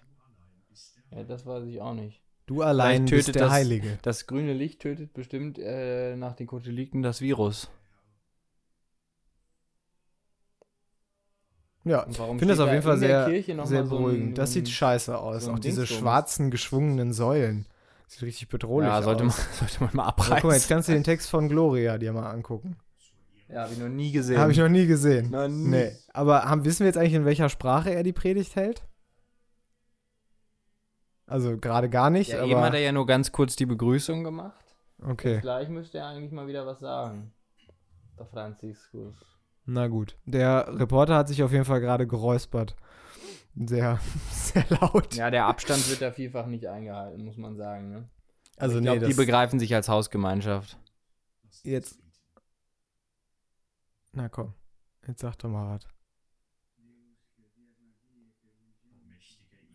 Ja, 1.12 1.24
das 1.24 1.46
weiß 1.46 1.66
ich 1.66 1.80
auch 1.80 1.94
nicht. 1.94 2.24
Du 2.46 2.62
allein 2.62 3.06
bist 3.06 3.34
der 3.36 3.44
das, 3.44 3.52
Heilige. 3.52 4.00
Das 4.02 4.28
grüne 4.28 4.54
Licht 4.54 4.82
tötet 4.82 5.14
bestimmt 5.14 5.60
äh, 5.60 6.16
nach 6.16 6.34
den 6.34 6.48
Katholiken 6.48 7.02
das 7.02 7.22
Virus. 7.22 7.70
Ja, 11.86 12.06
ich 12.10 12.16
finde 12.16 12.48
das 12.48 12.60
auf 12.60 12.70
jeden 12.70 12.82
Fall 12.82 12.98
sehr, 12.98 13.30
sehr 13.66 13.84
beruhigend. 13.84 14.38
So 14.38 14.42
das 14.42 14.54
sieht 14.54 14.70
scheiße 14.70 15.18
aus. 15.18 15.46
So 15.46 15.52
auch 15.52 15.60
diese 15.60 15.86
schwarzen, 15.86 16.50
geschwungenen 16.50 17.12
Säulen. 17.12 17.66
Sieht 18.08 18.22
richtig 18.22 18.48
bedrohlich 18.48 18.90
ja, 18.90 19.02
sollte 19.02 19.26
aus. 19.26 19.38
Man, 19.38 19.48
sollte 19.60 19.84
man 19.84 19.90
mal 19.94 20.06
abreißen. 20.06 20.36
guck 20.36 20.44
mal, 20.46 20.54
jetzt 20.56 20.70
kannst 20.70 20.88
du 20.88 20.94
den 20.94 21.04
Text 21.04 21.30
von 21.30 21.50
Gloria 21.50 21.98
dir 21.98 22.14
mal 22.14 22.30
angucken. 22.30 22.78
Ja, 23.50 23.64
habe 23.64 23.74
ich 23.74 23.80
noch 23.80 23.90
nie 23.90 24.12
gesehen. 24.12 24.38
Habe 24.38 24.52
ich 24.52 24.58
noch 24.58 24.70
nie 24.70 24.88
gesehen. 24.88 25.30
Noch 25.30 25.48
nie. 25.48 25.68
Nee. 25.68 25.92
Aber 26.14 26.44
haben, 26.46 26.64
wissen 26.64 26.80
wir 26.80 26.88
jetzt 26.88 26.98
eigentlich, 26.98 27.14
in 27.14 27.26
welcher 27.26 27.50
Sprache 27.50 27.94
er 27.94 28.04
die 28.04 28.14
Predigt 28.14 28.56
hält? 28.56 28.84
Also 31.28 31.58
gerade 31.58 31.90
gar 31.90 32.10
nicht. 32.10 32.32
Ja, 32.32 32.40
aber 32.40 32.48
eben 32.48 32.62
hat 32.62 32.74
er 32.74 32.80
ja 32.80 32.92
nur 32.92 33.06
ganz 33.06 33.32
kurz 33.32 33.56
die 33.56 33.66
Begrüßung 33.66 34.24
gemacht. 34.24 34.64
Okay. 35.02 35.34
Jetzt 35.34 35.42
gleich 35.42 35.70
müsste 35.70 35.98
er 36.00 36.08
eigentlich 36.08 36.32
mal 36.32 36.48
wieder 36.48 36.66
was 36.66 36.80
sagen. 36.80 37.34
Der 38.18 38.26
Franziskus. 38.26 39.33
Na 39.66 39.88
gut. 39.88 40.18
Der 40.26 40.68
Reporter 40.80 41.16
hat 41.16 41.28
sich 41.28 41.42
auf 41.44 41.52
jeden 41.52 41.66
Fall 41.66 41.80
gerade 41.80 42.06
geräuspert. 42.08 42.76
Sehr, 43.56 44.00
sehr 44.32 44.66
laut. 44.70 45.16
Ja, 45.16 45.30
der 45.32 45.46
Abstand 45.46 45.90
wird 45.90 46.02
da 46.02 46.12
vielfach 46.12 46.48
nicht 46.48 46.68
eingehalten, 46.68 47.24
muss 47.24 47.38
man 47.38 47.56
sagen. 47.56 47.90
Ne? 47.90 48.10
Also, 48.58 48.78
ich 48.78 48.84
nee, 48.84 48.98
glaub, 48.98 49.10
die 49.10 49.16
begreifen 49.16 49.60
sich 49.60 49.74
als 49.74 49.90
Hausgemeinschaft. 49.90 50.78
Jetzt. 51.64 52.00
Na 54.12 54.30
komm, 54.30 54.54
jetzt 55.08 55.22
sag 55.22 55.36
doch 55.38 55.50
mal 55.50 55.76
was. 55.76 55.88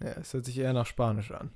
Ja, 0.01 0.13
es 0.21 0.33
hört 0.33 0.45
sich 0.45 0.59
eher 0.59 0.73
nach 0.73 0.87
Spanisch 0.87 1.33
an. 1.33 1.51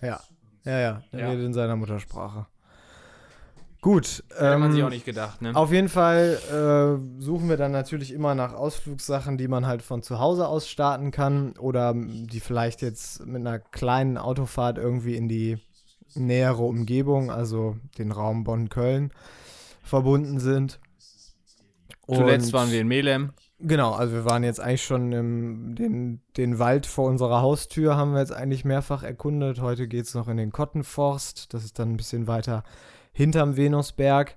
Ja, 0.00 0.20
ja, 0.64 0.80
ja. 0.80 1.02
Er 1.12 1.18
ja. 1.18 1.28
redet 1.30 1.46
in 1.46 1.54
seiner 1.54 1.76
Muttersprache. 1.76 2.46
Gut. 3.82 4.22
Hätte 4.30 4.54
ähm, 4.54 4.60
man 4.60 4.72
sich 4.72 4.82
auch 4.84 4.90
nicht 4.90 5.04
gedacht, 5.04 5.42
ne? 5.42 5.56
Auf 5.56 5.72
jeden 5.72 5.88
Fall 5.88 6.38
äh, 6.48 7.20
suchen 7.20 7.48
wir 7.48 7.56
dann 7.56 7.72
natürlich 7.72 8.12
immer 8.12 8.36
nach 8.36 8.54
Ausflugssachen, 8.54 9.36
die 9.36 9.48
man 9.48 9.66
halt 9.66 9.82
von 9.82 10.02
zu 10.02 10.20
Hause 10.20 10.46
aus 10.46 10.68
starten 10.68 11.10
kann 11.10 11.58
oder 11.58 11.92
die 11.92 12.38
vielleicht 12.38 12.80
jetzt 12.80 13.26
mit 13.26 13.40
einer 13.40 13.58
kleinen 13.58 14.18
Autofahrt 14.18 14.78
irgendwie 14.78 15.16
in 15.16 15.28
die 15.28 15.58
nähere 16.14 16.62
Umgebung, 16.62 17.32
also 17.32 17.76
den 17.98 18.12
Raum 18.12 18.44
Bonn-Köln, 18.44 19.10
verbunden 19.82 20.38
sind. 20.38 20.78
Und 22.06 22.18
Zuletzt 22.18 22.52
waren 22.52 22.70
wir 22.70 22.82
in 22.82 22.88
Melem. 22.88 23.32
Genau, 23.58 23.94
also 23.94 24.14
wir 24.14 24.24
waren 24.24 24.44
jetzt 24.44 24.60
eigentlich 24.60 24.84
schon 24.84 25.10
im, 25.10 25.74
den, 25.74 26.20
den 26.36 26.60
Wald 26.60 26.86
vor 26.86 27.08
unserer 27.08 27.42
Haustür, 27.42 27.96
haben 27.96 28.12
wir 28.12 28.20
jetzt 28.20 28.32
eigentlich 28.32 28.64
mehrfach 28.64 29.02
erkundet. 29.02 29.60
Heute 29.60 29.88
geht 29.88 30.04
es 30.04 30.14
noch 30.14 30.28
in 30.28 30.36
den 30.36 30.52
Kottenforst, 30.52 31.52
das 31.52 31.64
ist 31.64 31.80
dann 31.80 31.92
ein 31.92 31.96
bisschen 31.96 32.28
weiter 32.28 32.62
hinterm 33.12 33.56
Venusberg. 33.56 34.36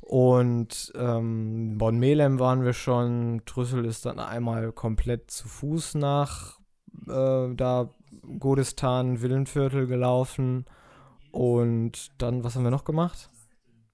Und 0.00 0.92
ähm, 0.96 1.78
Bonn-Melem 1.78 2.38
waren 2.40 2.64
wir 2.64 2.72
schon. 2.72 3.42
Trüssel 3.46 3.84
ist 3.84 4.06
dann 4.06 4.18
einmal 4.18 4.72
komplett 4.72 5.30
zu 5.30 5.46
Fuß 5.46 5.94
nach 5.94 6.58
äh, 7.06 7.54
da 7.54 7.90
Godestan, 8.38 9.22
Villenviertel 9.22 9.86
gelaufen. 9.86 10.64
Und 11.30 12.10
dann, 12.18 12.42
was 12.42 12.56
haben 12.56 12.64
wir 12.64 12.70
noch 12.72 12.84
gemacht? 12.84 13.30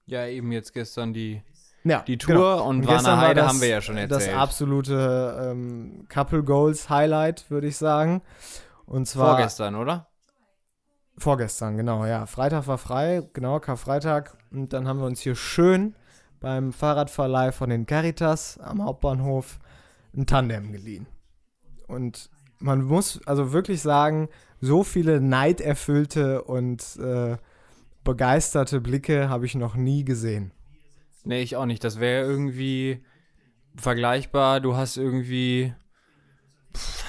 Ja, 0.07 0.25
eben 0.25 0.51
jetzt 0.51 0.73
gestern 0.73 1.13
die, 1.13 1.43
ja, 1.83 2.01
die 2.01 2.17
Tour 2.17 2.33
genau. 2.33 2.67
und, 2.67 2.79
und 2.79 2.87
Warner 2.87 3.19
Heide 3.19 3.41
das, 3.41 3.49
haben 3.49 3.61
wir 3.61 3.67
ja 3.67 3.81
schon 3.81 3.97
erzählt. 3.97 4.29
Das 4.29 4.33
absolute 4.33 5.51
ähm, 5.51 6.07
Couple 6.09 6.43
Goals 6.43 6.89
Highlight, 6.89 7.49
würde 7.51 7.67
ich 7.67 7.77
sagen. 7.77 8.21
Und 8.85 9.07
zwar. 9.07 9.35
Vorgestern, 9.35 9.75
oder? 9.75 10.06
Vorgestern, 11.17 11.77
genau, 11.77 12.05
ja. 12.05 12.25
Freitag 12.27 12.67
war 12.67 12.77
frei, 12.77 13.27
genau, 13.33 13.59
Karfreitag. 13.59 14.37
Und 14.51 14.73
dann 14.73 14.87
haben 14.87 14.99
wir 14.99 15.07
uns 15.07 15.19
hier 15.19 15.35
schön 15.35 15.95
beim 16.39 16.71
Fahrradverleih 16.71 17.51
von 17.51 17.69
den 17.69 17.85
Caritas 17.87 18.59
am 18.59 18.83
Hauptbahnhof 18.83 19.59
ein 20.15 20.27
Tandem 20.27 20.71
geliehen. 20.71 21.07
Und 21.87 22.29
man 22.59 22.83
muss 22.83 23.19
also 23.25 23.51
wirklich 23.51 23.81
sagen, 23.81 24.29
so 24.59 24.83
viele 24.83 25.21
neiderfüllte 25.21 26.43
und 26.43 26.97
äh, 26.97 27.37
begeisterte 28.03 28.81
Blicke 28.81 29.29
habe 29.29 29.45
ich 29.45 29.55
noch 29.55 29.75
nie 29.75 30.03
gesehen. 30.05 30.51
Nee, 31.23 31.41
ich 31.41 31.55
auch 31.55 31.65
nicht. 31.65 31.83
Das 31.83 31.99
wäre 31.99 32.25
irgendwie 32.25 33.03
vergleichbar. 33.75 34.59
Du 34.59 34.75
hast 34.75 34.97
irgendwie, 34.97 35.73
pff, 36.75 37.03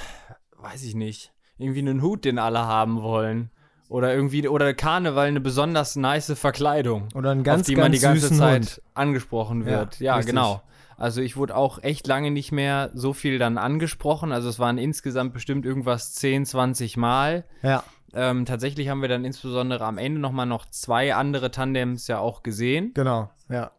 weiß 0.57 0.83
ich 0.83 0.95
nicht, 0.95 1.33
irgendwie 1.57 1.81
einen 1.81 2.03
Hut, 2.03 2.25
den 2.25 2.38
alle 2.38 2.61
haben 2.61 3.03
wollen. 3.03 3.50
Oder 3.88 4.14
irgendwie, 4.14 4.47
oder 4.47 4.75
Karneval 4.75 5.28
eine 5.28 5.40
besonders 5.40 5.97
nice 5.97 6.33
Verkleidung. 6.38 7.09
Oder 7.14 7.30
ein 7.30 7.42
ganz, 7.42 7.62
auf 7.62 7.66
die 7.66 7.75
ganz 7.75 7.85
man 7.85 7.92
die 7.92 8.00
ganze 8.00 8.30
Zeit 8.33 8.62
Hund. 8.62 8.83
angesprochen 8.95 9.64
wird. 9.64 9.99
Ja, 9.99 10.18
ja 10.18 10.23
genau. 10.23 10.62
Also 10.99 11.23
ich 11.23 11.37
wurde 11.37 11.57
auch 11.57 11.83
echt 11.83 12.07
lange 12.07 12.30
nicht 12.30 12.50
mehr 12.52 12.90
so 12.92 13.12
viel 13.12 13.38
dann 13.38 13.57
angesprochen. 13.57 14.33
Also 14.33 14.49
es 14.49 14.59
waren 14.59 14.78
insgesamt 14.78 15.33
bestimmt 15.33 15.64
irgendwas 15.64 16.12
10, 16.14 16.45
20 16.45 16.97
Mal. 16.97 17.45
Ja. 17.62 17.85
Ähm, 18.12 18.47
tatsächlich 18.47 18.88
haben 18.88 19.00
wir 19.00 19.09
dann 19.09 19.25
insbesondere 19.25 19.85
am 19.85 19.97
Ende 19.97 20.21
nochmal 20.21 20.47
noch 20.47 20.66
zwei 20.66 21.14
andere 21.14 21.50
Tandems 21.50 22.09
ja 22.09 22.18
auch 22.18 22.42
gesehen. 22.42 22.92
Genau, 22.95 23.30
ja. 23.49 23.71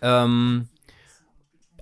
Ähm, 0.00 0.68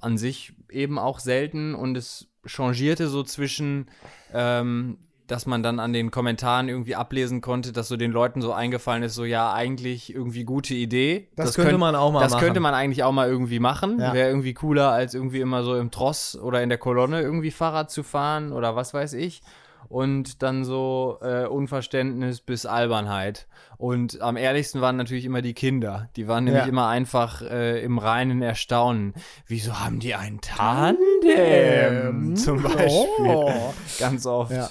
an 0.00 0.16
sich 0.16 0.54
eben 0.70 0.98
auch 0.98 1.18
selten 1.18 1.74
und 1.74 1.96
es 1.96 2.28
changierte 2.46 3.08
so 3.08 3.22
zwischen 3.24 3.90
ähm, 4.32 4.98
dass 5.28 5.44
man 5.44 5.62
dann 5.62 5.78
an 5.78 5.92
den 5.92 6.10
Kommentaren 6.10 6.68
irgendwie 6.68 6.96
ablesen 6.96 7.42
konnte, 7.42 7.72
dass 7.72 7.86
so 7.88 7.96
den 7.96 8.10
Leuten 8.10 8.40
so 8.40 8.52
eingefallen 8.52 9.02
ist, 9.02 9.14
so 9.14 9.24
ja, 9.24 9.52
eigentlich 9.52 10.12
irgendwie 10.12 10.44
gute 10.44 10.74
Idee. 10.74 11.28
Das, 11.36 11.48
das 11.48 11.54
könnte 11.54 11.72
könnt, 11.72 11.80
man 11.80 11.94
auch 11.94 12.10
mal 12.10 12.20
das 12.20 12.32
machen. 12.32 12.40
Das 12.40 12.46
könnte 12.46 12.60
man 12.60 12.74
eigentlich 12.74 13.04
auch 13.04 13.12
mal 13.12 13.28
irgendwie 13.28 13.60
machen. 13.60 14.00
Ja. 14.00 14.14
Wäre 14.14 14.30
irgendwie 14.30 14.54
cooler, 14.54 14.90
als 14.90 15.14
irgendwie 15.14 15.40
immer 15.40 15.62
so 15.62 15.76
im 15.76 15.90
Tross 15.90 16.36
oder 16.36 16.62
in 16.62 16.70
der 16.70 16.78
Kolonne 16.78 17.20
irgendwie 17.20 17.50
Fahrrad 17.50 17.90
zu 17.90 18.02
fahren 18.02 18.52
oder 18.52 18.74
was 18.74 18.94
weiß 18.94 19.12
ich. 19.12 19.42
Und 19.90 20.42
dann 20.42 20.64
so 20.64 21.18
äh, 21.22 21.46
Unverständnis 21.46 22.40
bis 22.40 22.66
Albernheit. 22.66 23.46
Und 23.76 24.20
am 24.20 24.36
ehrlichsten 24.36 24.80
waren 24.80 24.96
natürlich 24.96 25.24
immer 25.24 25.40
die 25.40 25.54
Kinder. 25.54 26.08
Die 26.16 26.26
waren 26.26 26.44
nämlich 26.44 26.64
ja. 26.64 26.68
immer 26.68 26.88
einfach 26.88 27.42
äh, 27.42 27.82
im 27.82 27.98
reinen 27.98 28.42
Erstaunen. 28.42 29.14
Wieso 29.46 29.78
haben 29.78 29.98
die 29.98 30.14
ein 30.14 30.40
Tandem? 30.40 32.36
Zum 32.36 32.62
Beispiel. 32.62 33.06
Oh. 33.18 33.74
Ganz 33.98 34.26
oft. 34.26 34.52
Ja. 34.52 34.70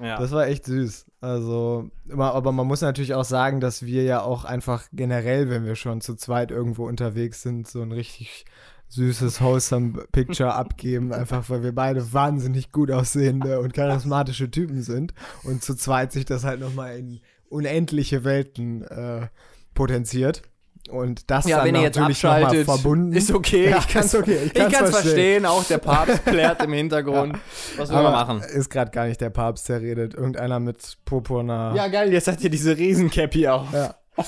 Ja. 0.00 0.18
Das 0.18 0.30
war 0.30 0.46
echt 0.46 0.66
süß. 0.66 1.06
Also, 1.20 1.90
aber 2.16 2.52
man 2.52 2.66
muss 2.66 2.80
natürlich 2.80 3.14
auch 3.14 3.24
sagen, 3.24 3.60
dass 3.60 3.84
wir 3.84 4.04
ja 4.04 4.22
auch 4.22 4.44
einfach 4.44 4.84
generell, 4.92 5.50
wenn 5.50 5.64
wir 5.64 5.74
schon 5.74 6.00
zu 6.00 6.14
zweit 6.14 6.50
irgendwo 6.50 6.86
unterwegs 6.86 7.42
sind, 7.42 7.66
so 7.66 7.82
ein 7.82 7.92
richtig 7.92 8.44
süßes, 8.88 9.40
wholesome 9.40 10.04
Picture 10.12 10.54
abgeben, 10.54 11.12
einfach 11.12 11.50
weil 11.50 11.62
wir 11.62 11.74
beide 11.74 12.12
wahnsinnig 12.12 12.72
gut 12.72 12.90
aussehende 12.90 13.60
und 13.60 13.74
charismatische 13.74 14.50
Typen 14.50 14.82
sind 14.82 15.12
und 15.42 15.62
zu 15.62 15.74
zweit 15.74 16.12
sich 16.12 16.24
das 16.24 16.44
halt 16.44 16.60
nochmal 16.60 16.98
in 16.98 17.20
unendliche 17.48 18.24
Welten 18.24 18.82
äh, 18.82 19.28
potenziert. 19.74 20.42
Und 20.88 21.30
das 21.30 21.46
ja, 21.46 21.58
dann 21.58 21.66
wenn 21.66 21.74
ihr 21.76 21.82
jetzt 21.82 21.98
abschaltet, 21.98 22.64
verbunden. 22.64 23.12
ist 23.12 23.30
okay. 23.32 23.70
Ja, 23.70 23.78
ich 23.78 23.88
kann 23.88 24.04
es 24.04 24.14
okay, 24.14 24.38
ich 24.44 24.52
kann's 24.54 24.76
verstehen. 24.76 24.92
verstehen. 24.92 25.46
Auch 25.46 25.64
der 25.64 25.78
Papst 25.78 26.24
klärt 26.24 26.62
im 26.62 26.72
Hintergrund. 26.74 27.34
Ja. 27.34 27.40
Was 27.78 27.90
wir 27.90 28.02
machen? 28.02 28.40
Ist 28.40 28.70
gerade 28.70 28.90
gar 28.90 29.06
nicht 29.06 29.20
der 29.20 29.30
Papst, 29.30 29.68
der 29.68 29.80
redet. 29.80 30.14
Irgendeiner 30.14 30.60
mit 30.60 30.98
purpurner. 31.04 31.72
Ja, 31.76 31.88
geil, 31.88 32.12
jetzt 32.12 32.28
hat 32.28 32.40
ihr 32.40 32.50
diese 32.50 32.76
Riesencappy 32.76 33.48
auch. 33.48 33.72
Ja. 33.72 33.94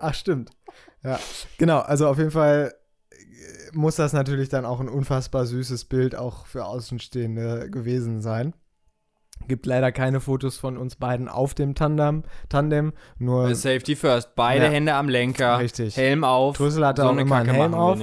Ach, 0.00 0.14
stimmt. 0.14 0.50
Ja, 1.02 1.18
genau. 1.58 1.80
Also 1.80 2.08
auf 2.08 2.18
jeden 2.18 2.30
Fall 2.32 2.74
muss 3.72 3.96
das 3.96 4.12
natürlich 4.12 4.48
dann 4.48 4.64
auch 4.64 4.80
ein 4.80 4.88
unfassbar 4.88 5.46
süßes 5.46 5.84
Bild 5.84 6.16
auch 6.16 6.46
für 6.46 6.64
Außenstehende 6.64 7.70
gewesen 7.70 8.20
sein. 8.22 8.54
Gibt 9.48 9.66
leider 9.66 9.92
keine 9.92 10.20
Fotos 10.20 10.56
von 10.56 10.76
uns 10.76 10.96
beiden 10.96 11.28
auf 11.28 11.54
dem 11.54 11.74
Tandem. 11.74 12.24
Tandem 12.48 12.92
nur 13.18 13.54
Safety 13.54 13.96
first. 13.96 14.34
Beide 14.34 14.64
ja. 14.64 14.70
Hände 14.70 14.94
am 14.94 15.08
Lenker. 15.08 15.58
Richtig. 15.58 15.96
Helm 15.96 16.24
auf. 16.24 16.56
Drüssel 16.56 16.86
hat 16.86 16.98
so 16.98 17.04
auch 17.04 17.16
immer 17.16 17.36
einen 17.36 17.50
Helm 17.50 17.74
auf. 17.74 17.98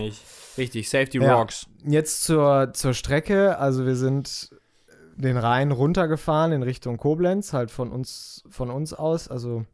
Richtig, 0.57 0.89
Safety 0.89 1.19
ja. 1.19 1.35
rocks. 1.35 1.67
Jetzt 1.85 2.23
zur, 2.23 2.71
zur 2.73 2.93
Strecke. 2.93 3.57
Also 3.57 3.85
wir 3.85 3.95
sind 3.95 4.51
den 5.15 5.37
Rhein 5.37 5.71
runtergefahren 5.71 6.51
in 6.51 6.63
Richtung 6.63 6.97
Koblenz, 6.97 7.53
halt 7.53 7.71
von 7.71 7.91
uns, 7.91 8.43
von 8.49 8.69
uns 8.69 8.93
aus, 8.93 9.27
also 9.27 9.65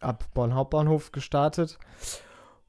ab 0.00 0.24
Bonn 0.34 0.54
Hauptbahnhof 0.54 1.12
gestartet. 1.12 1.78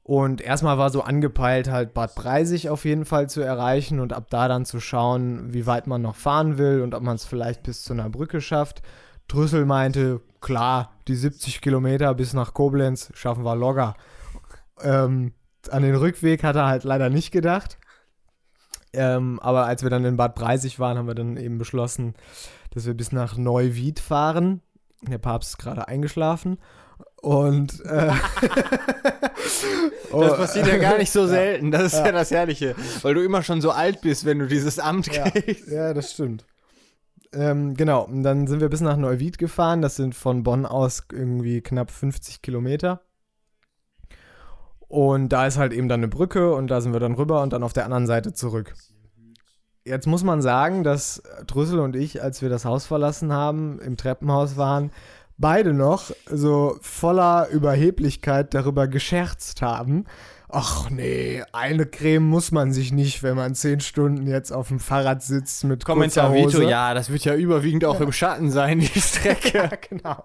Und 0.04 0.40
erstmal 0.40 0.78
war 0.78 0.90
so 0.90 1.02
angepeilt, 1.02 1.70
halt 1.70 1.94
Bad 1.94 2.16
Breisig 2.16 2.68
auf 2.68 2.84
jeden 2.84 3.04
Fall 3.04 3.28
zu 3.28 3.40
erreichen 3.40 4.00
und 4.00 4.12
ab 4.12 4.26
da 4.30 4.48
dann 4.48 4.64
zu 4.64 4.80
schauen, 4.80 5.54
wie 5.54 5.66
weit 5.66 5.86
man 5.86 6.02
noch 6.02 6.16
fahren 6.16 6.58
will 6.58 6.82
und 6.82 6.94
ob 6.94 7.02
man 7.02 7.14
es 7.14 7.24
vielleicht 7.24 7.62
bis 7.62 7.84
zu 7.84 7.92
einer 7.92 8.10
Brücke 8.10 8.40
schafft. 8.40 8.82
Drüssel 9.28 9.64
meinte, 9.64 10.20
klar, 10.40 10.92
die 11.06 11.14
70 11.14 11.60
Kilometer 11.60 12.14
bis 12.14 12.32
nach 12.32 12.52
Koblenz 12.52 13.12
schaffen 13.14 13.44
wir 13.44 13.54
locker. 13.54 13.94
Ähm, 14.80 15.34
an 15.70 15.82
den 15.84 15.94
Rückweg 15.94 16.42
hat 16.42 16.56
er 16.56 16.66
halt 16.66 16.82
leider 16.82 17.08
nicht 17.08 17.30
gedacht. 17.30 17.78
Ähm, 18.92 19.38
aber 19.40 19.66
als 19.66 19.84
wir 19.84 19.90
dann 19.90 20.04
in 20.04 20.16
Bad 20.16 20.34
Breisig 20.34 20.80
waren, 20.80 20.98
haben 20.98 21.06
wir 21.06 21.14
dann 21.14 21.36
eben 21.36 21.58
beschlossen, 21.58 22.14
dass 22.70 22.86
wir 22.86 22.94
bis 22.94 23.12
nach 23.12 23.36
Neuwied 23.36 24.00
fahren. 24.00 24.62
Der 25.02 25.18
Papst 25.18 25.50
ist 25.50 25.58
gerade 25.58 25.86
eingeschlafen. 25.88 26.58
Und 27.22 27.80
äh, 27.84 28.10
das 30.10 30.36
passiert 30.36 30.66
ja 30.66 30.76
gar 30.76 30.98
nicht 30.98 31.12
so 31.12 31.26
selten. 31.28 31.70
Das 31.70 31.84
ist 31.84 31.98
ja. 31.98 32.06
ja. 32.06 32.12
das 32.12 32.32
Herrliche, 32.32 32.74
weil 33.02 33.14
du 33.14 33.22
immer 33.22 33.44
schon 33.44 33.60
so 33.60 33.70
alt 33.70 34.00
bist, 34.00 34.24
wenn 34.24 34.40
du 34.40 34.48
dieses 34.48 34.80
Amt 34.80 35.08
kriegst. 35.08 35.68
Ja, 35.68 35.86
ja 35.86 35.94
das 35.94 36.12
stimmt. 36.12 36.44
Ähm, 37.32 37.74
genau, 37.74 38.02
und 38.02 38.24
dann 38.24 38.48
sind 38.48 38.60
wir 38.60 38.68
bis 38.68 38.80
nach 38.80 38.96
Neuwied 38.96 39.38
gefahren. 39.38 39.82
Das 39.82 39.94
sind 39.94 40.16
von 40.16 40.42
Bonn 40.42 40.66
aus 40.66 41.04
irgendwie 41.12 41.60
knapp 41.60 41.92
50 41.92 42.42
Kilometer. 42.42 43.02
Und 44.88 45.28
da 45.28 45.46
ist 45.46 45.58
halt 45.58 45.72
eben 45.72 45.88
dann 45.88 46.00
eine 46.00 46.08
Brücke 46.08 46.52
und 46.52 46.66
da 46.66 46.80
sind 46.80 46.92
wir 46.92 47.00
dann 47.00 47.14
rüber 47.14 47.40
und 47.42 47.52
dann 47.52 47.62
auf 47.62 47.72
der 47.72 47.84
anderen 47.84 48.08
Seite 48.08 48.34
zurück. 48.34 48.74
Jetzt 49.84 50.06
muss 50.06 50.24
man 50.24 50.42
sagen, 50.42 50.82
dass 50.82 51.22
Drüssel 51.46 51.78
und 51.78 51.94
ich, 51.94 52.20
als 52.20 52.42
wir 52.42 52.48
das 52.48 52.64
Haus 52.64 52.84
verlassen 52.84 53.32
haben, 53.32 53.78
im 53.78 53.96
Treppenhaus 53.96 54.56
waren, 54.56 54.90
beide 55.38 55.72
noch 55.72 56.10
so 56.26 56.76
voller 56.80 57.48
Überheblichkeit 57.48 58.54
darüber 58.54 58.88
gescherzt 58.88 59.62
haben. 59.62 60.04
Ach 60.54 60.90
nee, 60.90 61.42
eine 61.52 61.86
Creme 61.86 62.28
muss 62.28 62.52
man 62.52 62.72
sich 62.74 62.92
nicht, 62.92 63.22
wenn 63.22 63.36
man 63.36 63.54
zehn 63.54 63.80
Stunden 63.80 64.26
jetzt 64.26 64.52
auf 64.52 64.68
dem 64.68 64.80
Fahrrad 64.80 65.22
sitzt 65.22 65.64
mit 65.64 65.86
Kommentar 65.86 66.28
kurzer 66.28 66.44
Hose. 66.44 66.58
Vito, 66.58 66.68
ja, 66.68 66.92
das 66.92 67.10
wird 67.10 67.24
ja 67.24 67.34
überwiegend 67.34 67.86
auch 67.86 68.00
ja. 68.00 68.04
im 68.04 68.12
Schatten 68.12 68.50
sein, 68.50 68.80
die 68.80 69.00
Strecke. 69.00 69.56
ja, 69.58 69.70
genau. 69.88 70.22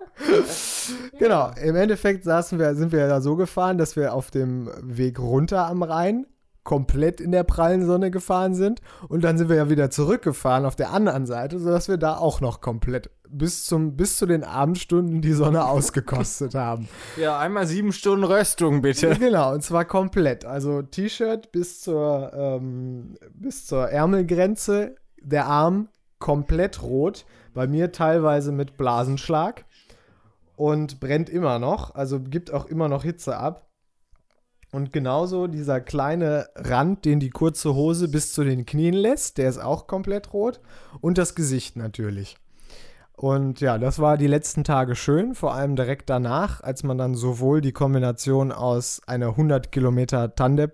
genau, 1.18 1.52
im 1.64 1.78
Endeffekt 1.78 2.26
saßen 2.26 2.60
wir, 2.60 2.76
sind 2.76 2.92
wir 2.92 3.08
da 3.08 3.22
so 3.22 3.38
gefahren, 3.38 3.78
dass 3.78 3.96
wir 3.96 4.14
auf 4.14 4.30
dem 4.30 4.70
Weg 4.82 5.18
runter 5.18 5.66
am 5.66 5.82
Rhein 5.82 6.26
komplett 6.66 7.22
in 7.22 7.32
der 7.32 7.46
prallen 7.46 7.86
Sonne 7.86 8.12
gefahren 8.12 8.54
sind. 8.54 8.82
Und 9.08 9.24
dann 9.24 9.38
sind 9.38 9.48
wir 9.48 9.56
ja 9.56 9.70
wieder 9.70 9.90
zurückgefahren 9.90 10.66
auf 10.66 10.76
der 10.76 10.92
anderen 10.92 11.26
Seite, 11.26 11.60
sodass 11.60 11.88
wir 11.88 11.96
da 11.96 12.18
auch 12.18 12.42
noch 12.42 12.60
komplett 12.60 13.10
bis, 13.30 13.66
zum, 13.66 13.96
bis 13.96 14.18
zu 14.18 14.26
den 14.26 14.44
Abendstunden 14.44 15.22
die 15.22 15.34
Sonne 15.34 15.66
ausgekostet 15.70 16.56
haben. 16.56 16.88
Ja, 17.16 17.40
einmal 17.40 17.68
sieben 17.68 17.92
Stunden 17.92 18.24
Röstung, 18.24 18.82
bitte. 18.82 19.18
Genau, 19.28 19.54
und 19.54 19.64
zwar 19.64 19.86
komplett. 19.86 20.46
Also 20.46 20.82
T-Shirt 20.82 21.52
bis 21.52 21.82
zur, 21.82 22.32
ähm, 22.34 23.18
bis 23.34 23.66
zur 23.66 23.90
Ärmelgrenze, 23.90 24.96
der 25.22 25.48
Arm 25.48 25.90
komplett 26.20 26.82
rot. 26.82 27.26
Bei 27.54 27.68
mir 27.68 27.92
teilweise 27.92 28.52
mit 28.52 28.78
Blasenschlag. 28.78 29.66
Und 30.56 31.00
brennt 31.00 31.30
immer 31.30 31.60
noch, 31.60 31.94
also 31.94 32.20
gibt 32.20 32.52
auch 32.52 32.66
immer 32.66 32.90
noch 32.90 33.04
Hitze 33.04 33.38
ab. 33.38 33.68
Und 34.72 34.92
genauso 34.92 35.48
dieser 35.48 35.80
kleine 35.80 36.50
Rand, 36.56 37.06
den 37.06 37.20
die 37.20 37.30
kurze 37.30 37.74
Hose 37.74 38.10
bis 38.10 38.34
zu 38.34 38.44
den 38.44 38.66
Knien 38.66 38.94
lässt, 38.94 39.38
der 39.38 39.50
ist 39.50 39.60
auch 39.60 39.88
komplett 39.88 40.34
rot. 40.34 40.60
Und 41.00 41.18
das 41.18 41.36
Gesicht 41.36 41.78
natürlich. 41.78 42.38
Und 43.18 43.62
ja, 43.62 43.80
das 43.80 43.98
war 43.98 44.16
die 44.16 44.28
letzten 44.28 44.64
Tage 44.64 44.96
schön, 44.96 45.34
vor 45.34 45.56
allem 45.56 45.76
direkt 45.76 46.08
danach, 46.08 46.62
als 46.62 46.84
man 46.84 47.00
dann 47.00 47.16
sowohl 47.16 47.62
die 47.62 47.72
Kombination 47.72 48.52
aus 48.52 49.02
einer 49.08 49.30
100 49.30 49.72
Kilometer 49.72 50.36
Tandem, 50.36 50.72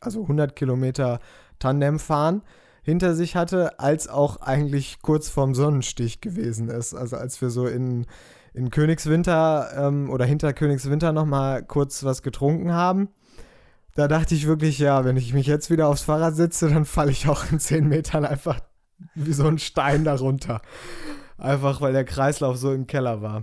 also 0.00 0.22
100 0.22 0.56
Kilometer 0.56 1.20
Tandem 1.60 2.00
fahren, 2.00 2.42
hinter 2.82 3.14
sich 3.14 3.36
hatte, 3.36 3.78
als 3.78 4.08
auch 4.08 4.40
eigentlich 4.40 4.98
kurz 5.00 5.28
vorm 5.28 5.54
Sonnenstich 5.54 6.20
gewesen 6.20 6.70
ist. 6.70 6.92
Also 6.92 7.16
als 7.18 7.40
wir 7.40 7.50
so 7.50 7.68
in, 7.68 8.06
in 8.52 8.70
Königswinter 8.70 9.70
ähm, 9.76 10.10
oder 10.10 10.24
hinter 10.24 10.52
Königswinter 10.52 11.12
nochmal 11.12 11.62
kurz 11.62 12.02
was 12.02 12.24
getrunken 12.24 12.72
haben. 12.72 13.10
Da 13.94 14.08
dachte 14.08 14.34
ich 14.34 14.48
wirklich, 14.48 14.80
ja, 14.80 15.04
wenn 15.04 15.16
ich 15.16 15.32
mich 15.32 15.46
jetzt 15.46 15.70
wieder 15.70 15.86
aufs 15.86 16.02
Fahrrad 16.02 16.34
setze, 16.34 16.68
dann 16.68 16.84
falle 16.84 17.12
ich 17.12 17.28
auch 17.28 17.44
in 17.52 17.60
zehn 17.60 17.86
Metern 17.86 18.24
einfach 18.24 18.58
wie 19.14 19.32
so 19.32 19.46
ein 19.46 19.58
Stein 19.58 20.02
darunter. 20.02 20.62
Einfach 21.38 21.80
weil 21.80 21.92
der 21.92 22.04
Kreislauf 22.04 22.56
so 22.56 22.72
im 22.72 22.86
Keller 22.86 23.22
war. 23.22 23.42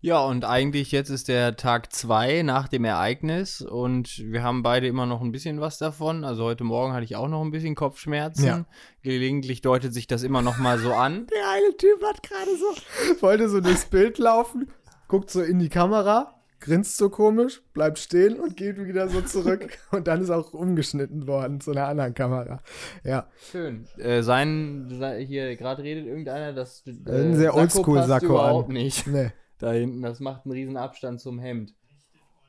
Ja, 0.00 0.20
und 0.20 0.44
eigentlich 0.44 0.92
jetzt 0.92 1.08
ist 1.08 1.26
der 1.26 1.56
Tag 1.56 1.92
2 1.92 2.42
nach 2.42 2.68
dem 2.68 2.84
Ereignis 2.84 3.62
und 3.62 4.18
wir 4.18 4.42
haben 4.42 4.62
beide 4.62 4.86
immer 4.86 5.06
noch 5.06 5.20
ein 5.20 5.32
bisschen 5.32 5.60
was 5.60 5.78
davon. 5.78 6.22
Also 6.22 6.44
heute 6.44 6.64
Morgen 6.64 6.92
hatte 6.92 7.04
ich 7.04 7.16
auch 7.16 7.28
noch 7.28 7.42
ein 7.42 7.50
bisschen 7.50 7.74
Kopfschmerzen. 7.74 8.46
Ja. 8.46 8.66
Gelegentlich 9.02 9.62
deutet 9.62 9.94
sich 9.94 10.06
das 10.06 10.22
immer 10.22 10.42
noch 10.42 10.58
mal 10.58 10.78
so 10.78 10.92
an. 10.92 11.26
Der 11.34 11.50
eine 11.50 11.76
Typ 11.76 12.04
hat 12.04 12.22
gerade 12.22 12.50
so, 12.56 13.20
wollte 13.22 13.48
so 13.48 13.60
durchs 13.60 13.86
Bild 13.86 14.18
laufen, 14.18 14.70
guckt 15.08 15.30
so 15.30 15.42
in 15.42 15.58
die 15.58 15.70
Kamera, 15.70 16.35
grinst 16.60 16.96
so 16.96 17.10
komisch, 17.10 17.62
bleibt 17.72 17.98
stehen 17.98 18.40
und 18.40 18.56
geht 18.56 18.78
wieder 18.78 19.08
so 19.08 19.20
zurück. 19.20 19.78
und 19.90 20.06
dann 20.06 20.20
ist 20.22 20.30
auch 20.30 20.52
umgeschnitten 20.52 21.26
worden 21.26 21.60
zu 21.60 21.72
einer 21.72 21.88
anderen 21.88 22.14
Kamera. 22.14 22.62
Ja. 23.04 23.28
Schön. 23.50 23.86
Äh, 23.98 24.22
sein, 24.22 24.88
hier 25.26 25.56
gerade 25.56 25.82
redet 25.82 26.06
irgendeiner, 26.06 26.52
dass 26.52 26.84
äh, 26.86 27.10
ein 27.10 27.36
sehr 27.36 27.54
oldschool-Sakko 27.54 28.26
überhaupt 28.26 28.70
nicht. 28.70 29.06
Nee. 29.06 29.32
Da 29.58 29.72
hinten, 29.72 30.02
das 30.02 30.20
macht 30.20 30.44
einen 30.44 30.52
riesen 30.52 30.76
Abstand 30.76 31.18
zum 31.18 31.38
Hemd. 31.38 31.74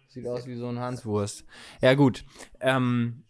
Sieht 0.09 0.27
aus 0.27 0.45
wie 0.45 0.57
so 0.57 0.67
ein 0.67 0.77
Hanswurst. 0.77 1.45
Ja, 1.81 1.93
gut. 1.93 2.25
Ähm, 2.59 3.23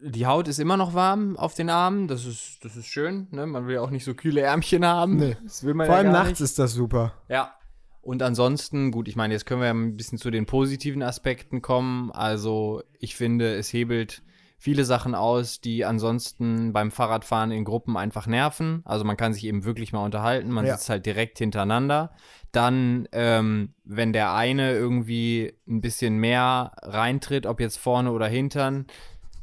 die 0.00 0.26
Haut 0.26 0.48
ist 0.48 0.58
immer 0.58 0.78
noch 0.78 0.94
warm 0.94 1.36
auf 1.36 1.54
den 1.54 1.68
Armen. 1.68 2.08
Das 2.08 2.24
ist, 2.24 2.64
das 2.64 2.76
ist 2.76 2.86
schön. 2.86 3.28
Ne? 3.32 3.46
Man 3.46 3.66
will 3.66 3.74
ja 3.74 3.80
auch 3.82 3.90
nicht 3.90 4.04
so 4.04 4.14
kühle 4.14 4.40
Ärmchen 4.40 4.86
haben. 4.86 5.16
Nee. 5.16 5.36
Vor 5.46 5.84
ja 5.84 5.92
allem 5.92 6.12
nachts 6.12 6.40
nicht. 6.40 6.40
ist 6.40 6.58
das 6.58 6.72
super. 6.72 7.12
Ja, 7.28 7.57
und 8.00 8.22
ansonsten, 8.22 8.90
gut, 8.90 9.08
ich 9.08 9.16
meine, 9.16 9.34
jetzt 9.34 9.44
können 9.46 9.60
wir 9.60 9.70
ein 9.70 9.96
bisschen 9.96 10.18
zu 10.18 10.30
den 10.30 10.46
positiven 10.46 11.02
Aspekten 11.02 11.62
kommen. 11.62 12.10
Also 12.12 12.82
ich 12.98 13.16
finde, 13.16 13.54
es 13.56 13.72
hebelt 13.72 14.22
viele 14.58 14.84
Sachen 14.84 15.14
aus, 15.14 15.60
die 15.60 15.84
ansonsten 15.84 16.72
beim 16.72 16.90
Fahrradfahren 16.90 17.52
in 17.52 17.64
Gruppen 17.64 17.96
einfach 17.96 18.26
nerven. 18.26 18.82
Also 18.84 19.04
man 19.04 19.16
kann 19.16 19.32
sich 19.32 19.44
eben 19.44 19.64
wirklich 19.64 19.92
mal 19.92 20.04
unterhalten, 20.04 20.50
man 20.50 20.66
ja. 20.66 20.74
sitzt 20.74 20.90
halt 20.90 21.06
direkt 21.06 21.38
hintereinander. 21.38 22.12
Dann, 22.50 23.08
ähm, 23.12 23.74
wenn 23.84 24.12
der 24.12 24.34
eine 24.34 24.72
irgendwie 24.72 25.54
ein 25.68 25.80
bisschen 25.80 26.16
mehr 26.16 26.72
reintritt, 26.82 27.46
ob 27.46 27.60
jetzt 27.60 27.78
vorne 27.78 28.10
oder 28.10 28.26
hintern, 28.26 28.86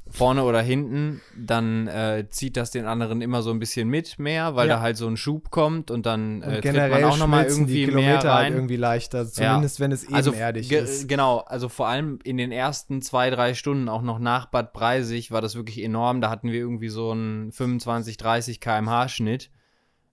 vorne 0.08 0.44
oder 0.44 0.62
hinten, 0.62 1.22
dann 1.36 1.88
äh, 1.88 2.28
zieht 2.30 2.58
das 2.58 2.72
den 2.72 2.86
anderen 2.86 3.22
immer 3.22 3.42
so 3.42 3.50
ein 3.50 3.60
bisschen 3.60 3.90
mit 3.90 4.20
mehr, 4.20 4.56
weil 4.56 4.68
ja. 4.68 4.76
da 4.76 4.82
halt 4.82 4.98
so 4.98 5.08
ein 5.08 5.18
Schub 5.18 5.50
kommt 5.50 5.90
und 5.90 6.06
dann 6.06 6.44
äh, 6.44 6.46
und 6.46 6.62
tritt 6.62 6.76
man 6.76 7.04
auch 7.04 7.18
nochmal 7.18 7.46
irgendwie 7.46 7.74
die 7.74 7.86
Kilometer 7.86 8.08
mehr 8.08 8.16
halt 8.18 8.26
rein. 8.26 8.44
Halt 8.44 8.54
irgendwie 8.54 8.76
leichter, 8.76 9.28
zumindest 9.28 9.80
ja. 9.80 9.84
wenn 9.84 9.92
es 9.92 10.12
also 10.12 10.32
ebenerdig 10.32 10.72
also, 10.72 10.92
ist. 10.92 11.10
Genau, 11.10 11.40
also 11.40 11.70
vor 11.70 11.88
allem 11.88 12.20
in 12.24 12.38
den 12.38 12.52
ersten 12.52 13.02
zwei, 13.02 13.30
drei 13.30 13.56
Stunden, 13.56 13.90
auch 13.90 14.04
noch 14.04 14.20
nach 14.20 14.46
Bad 14.46 14.74
Breisig, 14.74 15.32
war 15.32 15.42
das 15.42 15.56
wirklich 15.56 15.84
enorm. 15.84 16.22
Da 16.22 16.30
hatten 16.30 16.52
wir 16.52 16.60
irgendwie 16.60 16.90
so 16.90 17.12
einen 17.12 17.52
25, 17.52 18.18
30 18.18 18.60
km/h 18.60 19.10
Schnitt 19.10 19.50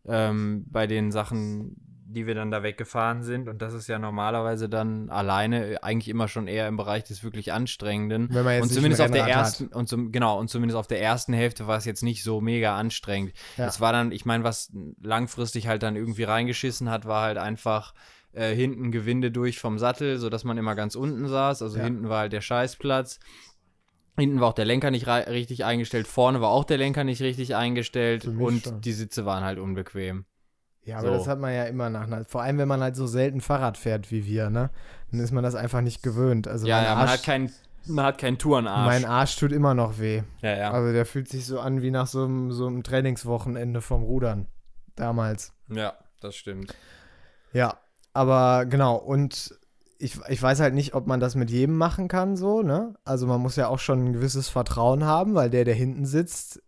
ähm, 0.06 0.64
bei 0.70 0.86
den 0.86 1.12
Sachen, 1.12 1.76
die 2.12 2.26
wir 2.26 2.34
dann 2.34 2.50
da 2.50 2.62
weggefahren 2.62 3.22
sind. 3.22 3.48
Und 3.48 3.62
das 3.62 3.74
ist 3.74 3.88
ja 3.88 3.98
normalerweise 3.98 4.68
dann 4.68 5.10
alleine 5.10 5.82
eigentlich 5.82 6.08
immer 6.08 6.28
schon 6.28 6.46
eher 6.46 6.68
im 6.68 6.76
Bereich 6.76 7.04
des 7.04 7.24
wirklich 7.24 7.52
Anstrengenden. 7.52 8.28
Wenn 8.30 8.44
man 8.44 8.54
jetzt 8.54 8.62
und 8.64 8.72
zumindest 8.72 9.02
auf 9.02 9.10
der 9.10 9.26
ersten, 9.26 9.66
und 9.68 9.88
zum, 9.88 10.12
genau, 10.12 10.38
und 10.38 10.48
zumindest 10.48 10.76
auf 10.76 10.86
der 10.86 11.00
ersten 11.00 11.32
Hälfte 11.32 11.66
war 11.66 11.78
es 11.78 11.84
jetzt 11.84 12.02
nicht 12.02 12.22
so 12.22 12.40
mega 12.40 12.76
anstrengend. 12.76 13.32
Ja. 13.56 13.66
Es 13.66 13.80
war 13.80 13.92
dann, 13.92 14.12
ich 14.12 14.24
meine, 14.24 14.44
was 14.44 14.72
langfristig 15.02 15.66
halt 15.66 15.82
dann 15.82 15.96
irgendwie 15.96 16.24
reingeschissen 16.24 16.90
hat, 16.90 17.06
war 17.06 17.22
halt 17.22 17.38
einfach 17.38 17.94
äh, 18.32 18.54
hinten 18.54 18.92
Gewinde 18.92 19.30
durch 19.30 19.58
vom 19.58 19.78
Sattel, 19.78 20.18
sodass 20.18 20.44
man 20.44 20.58
immer 20.58 20.74
ganz 20.74 20.94
unten 20.94 21.28
saß. 21.28 21.62
Also 21.62 21.78
ja. 21.78 21.84
hinten 21.84 22.08
war 22.08 22.20
halt 22.20 22.32
der 22.32 22.40
Scheißplatz. 22.40 23.18
Hinten 24.18 24.40
war 24.40 24.48
auch 24.48 24.54
der 24.54 24.66
Lenker 24.66 24.90
nicht 24.90 25.06
richtig 25.06 25.64
eingestellt, 25.64 26.06
vorne 26.06 26.42
war 26.42 26.50
auch 26.50 26.64
der 26.64 26.76
Lenker 26.76 27.02
nicht 27.02 27.22
richtig 27.22 27.56
eingestellt 27.56 28.26
und 28.26 28.64
schon. 28.64 28.80
die 28.82 28.92
Sitze 28.92 29.24
waren 29.24 29.42
halt 29.42 29.58
unbequem. 29.58 30.26
Ja, 30.84 30.98
aber 30.98 31.08
so. 31.08 31.14
das 31.14 31.28
hat 31.28 31.38
man 31.38 31.54
ja 31.54 31.64
immer 31.64 31.90
nach 31.90 32.08
vor 32.26 32.42
allem 32.42 32.58
wenn 32.58 32.68
man 32.68 32.80
halt 32.80 32.96
so 32.96 33.06
selten 33.06 33.40
Fahrrad 33.40 33.76
fährt 33.76 34.10
wie 34.10 34.26
wir, 34.26 34.50
ne? 34.50 34.70
Dann 35.10 35.20
ist 35.20 35.32
man 35.32 35.44
das 35.44 35.54
einfach 35.54 35.80
nicht 35.80 36.02
gewöhnt. 36.02 36.48
Also 36.48 36.66
ja, 36.66 36.82
ja, 36.82 36.94
man 36.94 37.08
hat 37.08 37.22
keinen 37.22 37.52
man 37.86 38.04
hat 38.04 38.18
keinen 38.18 38.38
Tourenarsch. 38.38 38.86
Mein 38.86 39.04
Arsch 39.04 39.36
tut 39.36 39.52
immer 39.52 39.74
noch 39.74 39.98
weh. 39.98 40.22
Ja, 40.40 40.56
ja. 40.56 40.70
Also 40.70 40.92
der 40.92 41.06
fühlt 41.06 41.28
sich 41.28 41.46
so 41.46 41.60
an 41.60 41.82
wie 41.82 41.90
nach 41.90 42.06
so 42.06 42.24
einem, 42.24 42.52
so 42.52 42.66
einem 42.66 42.82
Trainingswochenende 42.82 43.80
vom 43.80 44.02
Rudern. 44.02 44.46
Damals. 44.94 45.52
Ja, 45.68 45.94
das 46.20 46.36
stimmt. 46.36 46.74
Ja, 47.52 47.78
aber 48.12 48.66
genau, 48.66 48.96
und 48.96 49.54
ich, 49.98 50.18
ich 50.28 50.42
weiß 50.42 50.60
halt 50.60 50.74
nicht, 50.74 50.94
ob 50.94 51.06
man 51.06 51.20
das 51.20 51.34
mit 51.34 51.50
jedem 51.50 51.76
machen 51.76 52.08
kann, 52.08 52.36
so, 52.36 52.62
ne? 52.62 52.94
Also 53.04 53.26
man 53.26 53.40
muss 53.40 53.56
ja 53.56 53.68
auch 53.68 53.78
schon 53.78 54.04
ein 54.04 54.12
gewisses 54.12 54.48
Vertrauen 54.48 55.04
haben, 55.04 55.34
weil 55.34 55.50
der, 55.50 55.64
der 55.64 55.74
hinten 55.74 56.06
sitzt, 56.06 56.62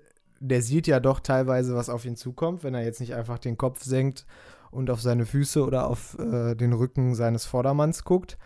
der 0.48 0.62
sieht 0.62 0.86
ja 0.86 1.00
doch 1.00 1.20
teilweise, 1.20 1.74
was 1.74 1.88
auf 1.88 2.04
ihn 2.04 2.16
zukommt, 2.16 2.64
wenn 2.64 2.74
er 2.74 2.84
jetzt 2.84 3.00
nicht 3.00 3.14
einfach 3.14 3.38
den 3.38 3.56
Kopf 3.56 3.82
senkt 3.82 4.26
und 4.70 4.90
auf 4.90 5.00
seine 5.00 5.24
Füße 5.24 5.64
oder 5.64 5.88
auf 5.88 6.18
äh, 6.18 6.54
den 6.54 6.72
Rücken 6.72 7.14
seines 7.14 7.46
Vordermanns 7.46 8.04
guckt. 8.04 8.36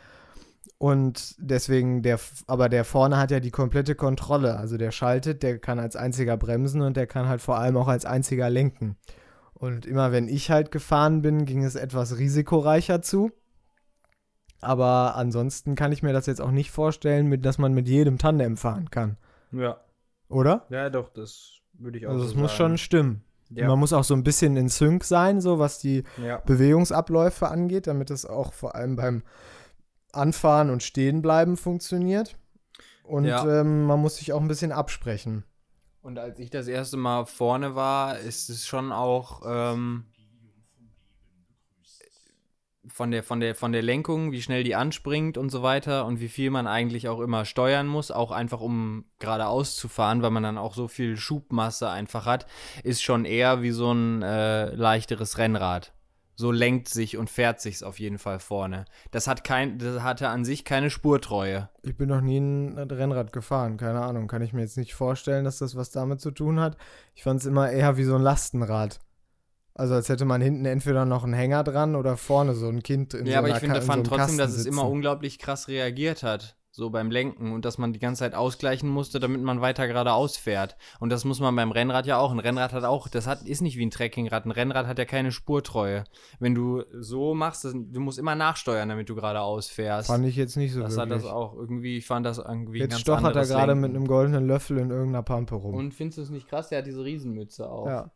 Und 0.78 1.34
deswegen, 1.38 2.02
der, 2.02 2.20
aber 2.46 2.68
der 2.68 2.84
vorne 2.84 3.16
hat 3.16 3.32
ja 3.32 3.40
die 3.40 3.50
komplette 3.50 3.96
Kontrolle. 3.96 4.56
Also 4.56 4.76
der 4.76 4.92
schaltet, 4.92 5.42
der 5.42 5.58
kann 5.58 5.80
als 5.80 5.96
einziger 5.96 6.36
bremsen 6.36 6.82
und 6.82 6.96
der 6.96 7.08
kann 7.08 7.26
halt 7.26 7.40
vor 7.40 7.58
allem 7.58 7.76
auch 7.76 7.88
als 7.88 8.04
einziger 8.04 8.48
lenken. 8.48 8.96
Und 9.54 9.86
immer 9.86 10.12
wenn 10.12 10.28
ich 10.28 10.52
halt 10.52 10.70
gefahren 10.70 11.20
bin, 11.20 11.46
ging 11.46 11.64
es 11.64 11.74
etwas 11.74 12.18
risikoreicher 12.18 13.02
zu. 13.02 13.32
Aber 14.60 15.16
ansonsten 15.16 15.74
kann 15.74 15.90
ich 15.90 16.04
mir 16.04 16.12
das 16.12 16.26
jetzt 16.26 16.40
auch 16.40 16.52
nicht 16.52 16.70
vorstellen, 16.70 17.26
mit, 17.26 17.44
dass 17.44 17.58
man 17.58 17.74
mit 17.74 17.88
jedem 17.88 18.18
Tandem 18.18 18.56
fahren 18.56 18.90
kann. 18.90 19.16
Ja. 19.50 19.80
Oder? 20.28 20.66
Ja, 20.68 20.90
doch, 20.90 21.08
das 21.08 21.58
würde 21.78 21.98
ich 21.98 22.06
auch 22.06 22.12
Also 22.12 22.24
es 22.24 22.32
so 22.32 22.38
muss 22.38 22.52
schon 22.52 22.78
stimmen. 22.78 23.22
Ja. 23.50 23.68
Man 23.68 23.78
muss 23.78 23.92
auch 23.92 24.04
so 24.04 24.14
ein 24.14 24.24
bisschen 24.24 24.56
in 24.56 24.68
Sync 24.68 25.04
sein, 25.04 25.40
so 25.40 25.58
was 25.58 25.78
die 25.78 26.04
ja. 26.22 26.38
Bewegungsabläufe 26.38 27.48
angeht, 27.48 27.86
damit 27.86 28.10
es 28.10 28.26
auch 28.26 28.52
vor 28.52 28.74
allem 28.74 28.96
beim 28.96 29.22
Anfahren 30.12 30.70
und 30.70 30.82
Stehenbleiben 30.82 31.56
funktioniert. 31.56 32.36
Und 33.04 33.24
ja. 33.24 33.60
ähm, 33.60 33.84
man 33.86 34.00
muss 34.00 34.16
sich 34.16 34.32
auch 34.32 34.40
ein 34.40 34.48
bisschen 34.48 34.72
absprechen. 34.72 35.44
Und 36.02 36.18
als 36.18 36.38
ich 36.38 36.50
das 36.50 36.68
erste 36.68 36.96
Mal 36.96 37.24
vorne 37.24 37.74
war, 37.74 38.18
ist 38.18 38.50
es 38.50 38.66
schon 38.66 38.92
auch 38.92 39.42
ähm, 39.46 40.04
von 42.88 43.10
der, 43.10 43.22
von 43.22 43.40
der, 43.40 43.54
von 43.54 43.72
der 43.72 43.82
Lenkung, 43.82 44.32
wie 44.32 44.42
schnell 44.42 44.64
die 44.64 44.74
anspringt 44.74 45.38
und 45.38 45.50
so 45.50 45.62
weiter 45.62 46.06
und 46.06 46.20
wie 46.20 46.28
viel 46.28 46.50
man 46.50 46.66
eigentlich 46.66 47.08
auch 47.08 47.20
immer 47.20 47.44
steuern 47.44 47.86
muss, 47.86 48.10
auch 48.10 48.30
einfach 48.30 48.60
um 48.60 49.04
geradeaus 49.18 49.76
zu 49.76 49.88
fahren, 49.88 50.22
weil 50.22 50.30
man 50.30 50.42
dann 50.42 50.58
auch 50.58 50.74
so 50.74 50.88
viel 50.88 51.16
Schubmasse 51.16 51.88
einfach 51.88 52.26
hat, 52.26 52.46
ist 52.84 53.02
schon 53.02 53.24
eher 53.24 53.62
wie 53.62 53.70
so 53.70 53.92
ein 53.92 54.22
äh, 54.22 54.74
leichteres 54.74 55.38
Rennrad. 55.38 55.92
So 56.40 56.52
lenkt 56.52 56.88
sich 56.88 57.16
und 57.16 57.30
fährt 57.30 57.60
sich's 57.60 57.82
auf 57.82 57.98
jeden 57.98 58.18
Fall 58.18 58.38
vorne. 58.38 58.84
Das 59.10 59.26
hat 59.26 59.42
kein, 59.42 59.78
das 59.78 60.04
hatte 60.04 60.28
an 60.28 60.44
sich 60.44 60.64
keine 60.64 60.88
Spurtreue. 60.88 61.68
Ich 61.82 61.96
bin 61.96 62.08
noch 62.08 62.20
nie 62.20 62.38
ein 62.38 62.78
Rennrad 62.78 63.32
gefahren, 63.32 63.76
keine 63.76 64.02
Ahnung. 64.02 64.28
Kann 64.28 64.42
ich 64.42 64.52
mir 64.52 64.60
jetzt 64.60 64.76
nicht 64.76 64.94
vorstellen, 64.94 65.44
dass 65.44 65.58
das 65.58 65.74
was 65.74 65.90
damit 65.90 66.20
zu 66.20 66.30
tun 66.30 66.60
hat. 66.60 66.76
Ich 67.16 67.24
fand 67.24 67.40
es 67.40 67.46
immer 67.46 67.68
eher 67.72 67.96
wie 67.96 68.04
so 68.04 68.14
ein 68.14 68.22
Lastenrad. 68.22 69.00
Also 69.78 69.94
als 69.94 70.08
hätte 70.08 70.24
man 70.24 70.40
hinten 70.40 70.64
entweder 70.64 71.04
noch 71.04 71.22
einen 71.22 71.34
Hänger 71.34 71.62
dran 71.62 71.94
oder 71.94 72.16
vorne 72.16 72.54
so 72.54 72.68
ein 72.68 72.82
Kind 72.82 73.14
in 73.14 73.20
ja, 73.20 73.24
so 73.26 73.30
Ja, 73.32 73.38
aber 73.38 73.48
ich 73.50 73.56
finde, 73.58 73.80
fand 73.80 74.06
so 74.06 74.10
trotzdem, 74.10 74.18
Kasten 74.18 74.38
dass 74.38 74.50
es 74.50 74.64
sitzen. 74.64 74.70
immer 74.70 74.88
unglaublich 74.88 75.38
krass 75.38 75.68
reagiert 75.68 76.24
hat, 76.24 76.56
so 76.72 76.90
beim 76.90 77.12
Lenken 77.12 77.52
und 77.52 77.64
dass 77.64 77.78
man 77.78 77.92
die 77.92 78.00
ganze 78.00 78.18
Zeit 78.18 78.34
ausgleichen 78.34 78.88
musste, 78.88 79.20
damit 79.20 79.40
man 79.40 79.60
weiter 79.60 79.86
geradeaus 79.86 80.36
fährt. 80.36 80.76
Und 80.98 81.10
das 81.10 81.24
muss 81.24 81.38
man 81.38 81.54
beim 81.54 81.70
Rennrad 81.70 82.06
ja 82.06 82.18
auch. 82.18 82.32
Ein 82.32 82.40
Rennrad 82.40 82.72
hat 82.72 82.82
auch, 82.82 83.06
das 83.06 83.28
hat, 83.28 83.42
ist 83.42 83.60
nicht 83.60 83.78
wie 83.78 83.86
ein 83.86 83.92
Trekkingrad. 83.92 84.46
Ein 84.46 84.50
Rennrad 84.50 84.88
hat 84.88 84.98
ja 84.98 85.04
keine 85.04 85.30
Spurtreue. 85.30 86.02
Wenn 86.40 86.56
du 86.56 86.82
so 86.98 87.34
machst, 87.34 87.64
das, 87.64 87.72
du 87.72 88.00
musst 88.00 88.18
immer 88.18 88.34
nachsteuern, 88.34 88.88
damit 88.88 89.08
du 89.08 89.14
geradeaus 89.14 89.68
fährst. 89.68 90.08
Fand 90.08 90.26
ich 90.26 90.34
jetzt 90.34 90.56
nicht 90.56 90.72
so 90.72 90.80
das 90.80 90.96
wirklich. 90.96 91.08
Das 91.10 91.22
hat 91.22 91.24
das 91.24 91.32
auch 91.32 91.54
irgendwie, 91.54 91.98
ich 91.98 92.06
fand 92.06 92.26
das 92.26 92.38
irgendwie 92.38 92.80
Jetzt 92.80 92.98
stochert 92.98 93.36
er 93.36 93.46
gerade 93.46 93.76
mit 93.76 93.90
einem 93.90 94.08
goldenen 94.08 94.44
Löffel 94.44 94.78
in 94.78 94.90
irgendeiner 94.90 95.22
Pampe 95.22 95.54
rum. 95.54 95.74
Und 95.74 95.94
findest 95.94 96.18
du 96.18 96.22
es 96.22 96.30
nicht 96.30 96.48
krass? 96.48 96.68
Der 96.70 96.78
hat 96.78 96.86
diese 96.86 97.04
Riesenmütze 97.04 97.70
auch. 97.70 97.86
Ja. 97.86 98.10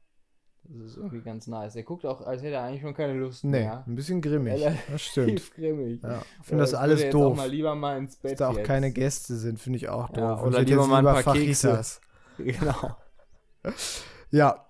Das 0.65 0.93
ist 0.93 0.97
irgendwie 0.97 1.21
ganz 1.21 1.47
nice. 1.49 1.75
Er 1.75 1.83
guckt 1.83 2.07
auch, 2.07 2.21
als 2.25 2.43
hätte 2.43 2.55
er 2.55 2.63
eigentlich 2.63 2.83
schon 2.83 2.95
keine 2.95 3.15
Lust 3.15 3.45
nee, 3.45 3.61
mehr. 3.61 3.85
ein 3.87 3.95
bisschen 3.95 4.21
grimmig. 4.21 4.65
Das 4.91 5.03
stimmt. 5.03 5.55
grimmig. 5.55 6.03
Ja, 6.03 6.23
ich 6.41 6.47
finde 6.47 6.63
das 6.63 6.75
alles 6.75 7.11
doof. 7.11 7.37
Mal 7.37 7.51
lieber 7.51 7.75
mal 7.75 7.99
ins 7.99 8.17
Bett 8.17 8.33
Dass 8.33 8.39
da 8.39 8.49
auch 8.49 8.57
jetzt. 8.57 8.67
keine 8.67 8.93
Gäste 8.93 9.37
sind, 9.37 9.59
finde 9.59 9.79
ich 9.79 9.89
auch 9.89 10.09
doof. 10.09 10.19
Ja, 10.19 10.43
oder 10.43 10.59
Und 10.59 10.69
lieber 10.69 10.87
mal 10.87 10.99
ein 10.99 11.05
paar 11.05 11.23
Fajitas. 11.23 12.01
Genau. 12.39 12.97
ja. 14.31 14.67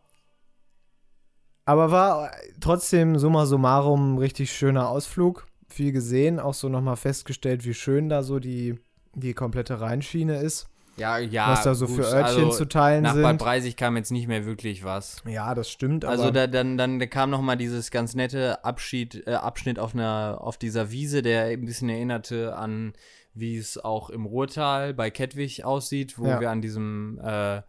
Aber 1.65 1.93
war 1.93 2.33
trotzdem 2.61 3.17
summa 3.19 3.47
summarum 3.47 4.15
ein 4.15 4.19
richtig 4.19 4.53
schöner 4.53 4.89
Ausflug. 4.89 5.47
Viel 5.69 5.93
gesehen, 5.93 6.41
auch 6.41 6.55
so 6.55 6.69
nochmal 6.69 6.97
festgestellt, 6.97 7.65
wie 7.65 7.73
schön 7.73 8.09
da 8.09 8.25
so 8.25 8.41
die, 8.41 8.81
die 9.15 9.33
komplette 9.33 9.81
Rheinschiene 9.81 10.41
ist. 10.41 10.69
Ja, 10.97 11.19
ja. 11.19 11.51
Was 11.51 11.63
da 11.63 11.75
so 11.75 11.87
gut, 11.87 11.97
für 11.97 12.03
Örtchen 12.03 12.45
also 12.45 12.51
zu 12.51 12.69
teilen 12.69 13.03
nach 13.03 13.15
sind. 13.15 13.23
Nach 13.23 13.31
Bad 13.31 13.39
Breisig 13.39 13.77
kam 13.77 13.97
jetzt 13.97 14.11
nicht 14.11 14.29
mehr 14.29 14.45
wirklich 14.45 14.85
was. 14.85 15.23
Ja, 15.27 15.55
das 15.55 15.71
stimmt. 15.71 16.05
also 16.05 16.31
da, 16.31 16.47
dann, 16.47 16.77
dann 16.77 16.99
kam 17.09 17.31
noch 17.31 17.41
mal 17.41 17.57
dieses 17.57 17.91
ganz 17.91 18.15
nette 18.15 18.65
Abschied, 18.65 19.27
äh, 19.27 19.35
Abschnitt 19.35 19.79
auf, 19.79 19.95
einer, 19.95 20.39
auf 20.41 20.59
dieser 20.59 20.91
Wiese, 20.91 21.23
der 21.23 21.45
ein 21.47 21.65
bisschen 21.65 21.89
erinnerte 21.89 22.57
an, 22.57 22.93
wie 23.35 23.57
es 23.57 23.83
auch 23.83 24.11
im 24.11 24.27
Ruhrtal 24.27 24.93
bei 24.93 25.11
Kettwig 25.11 25.65
aussieht, 25.65 26.19
wo 26.19 26.27
ja. 26.27 26.41
wir 26.41 26.51
an 26.51 26.61
diesem 26.61 27.19
äh, 27.23 27.63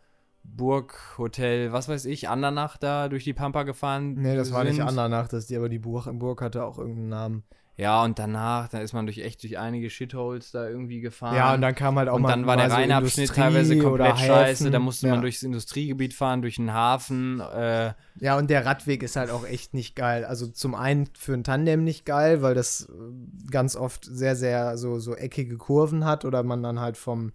Burghotel, 0.44 1.72
was 1.72 1.88
weiß 1.88 2.06
ich, 2.06 2.28
Andernach 2.28 2.78
da 2.78 3.08
durch 3.08 3.24
die 3.24 3.34
Pampa 3.34 3.64
gefahren 3.64 4.16
Nee, 4.16 4.36
das 4.36 4.48
sind. 4.48 4.58
war 4.58 4.66
nicht 4.66 4.82
Andernach, 4.82 5.30
das 5.30 5.48
die, 5.48 5.56
aber 5.56 5.70
die 5.70 5.80
Burg, 5.80 6.08
Burg 6.20 6.42
hatte 6.42 6.66
auch 6.66 6.78
irgendeinen 6.78 7.10
Namen. 7.10 7.44
Ja, 7.76 8.04
und 8.04 8.20
danach, 8.20 8.68
da 8.68 8.80
ist 8.80 8.94
man 8.94 9.08
durch 9.08 9.18
echt 9.18 9.42
durch 9.42 9.58
einige 9.58 9.90
Shitholes 9.90 10.52
da 10.52 10.70
irgendwie 10.70 11.02
gefahren. 11.02 11.36
Ja, 11.36 11.56
und 11.56 11.62
dann 11.62 11.74
kam 11.74 11.98
halt 11.98 12.08
auch 12.08 12.16
und 12.16 12.22
mal. 12.22 12.34
Und 12.34 12.42
dann 12.42 12.48
war 12.48 12.56
der 12.56 12.70
reine 12.70 12.96
Abschnitt 12.96 13.34
teilweise 13.34 13.80
komplett 13.80 14.20
scheiße. 14.20 14.70
Da 14.70 14.78
musste 14.78 15.08
ja. 15.08 15.14
man 15.14 15.22
durchs 15.22 15.42
Industriegebiet 15.42 16.14
fahren, 16.14 16.44
durch 16.44 16.58
den 16.58 16.72
Hafen. 16.72 17.40
Äh. 17.40 17.94
Ja, 18.20 18.38
und 18.38 18.52
der 18.52 18.68
Radweg 18.68 19.02
ist 19.02 19.16
halt 19.16 19.32
auch 19.32 19.48
echt 19.48 19.74
nicht 19.74 19.96
geil. 19.96 20.24
Also 20.24 20.46
zum 20.48 20.76
einen 20.76 21.10
für 21.18 21.34
ein 21.34 21.44
Tandem 21.44 21.84
nicht 21.84 22.06
geil, 22.06 22.44
weil 22.44 22.54
das 22.54 22.90
äh, 22.90 23.50
ganz 23.50 23.76
oft 23.76 24.06
sehr, 24.06 24.36
sehr 24.36 24.78
so, 24.78 25.00
so 25.00 25.16
eckige 25.16 25.58
Kurven 25.58 26.06
hat 26.06 26.26
oder 26.26 26.44
man 26.44 26.62
dann 26.62 26.80
halt 26.80 26.96
vom, 26.96 27.32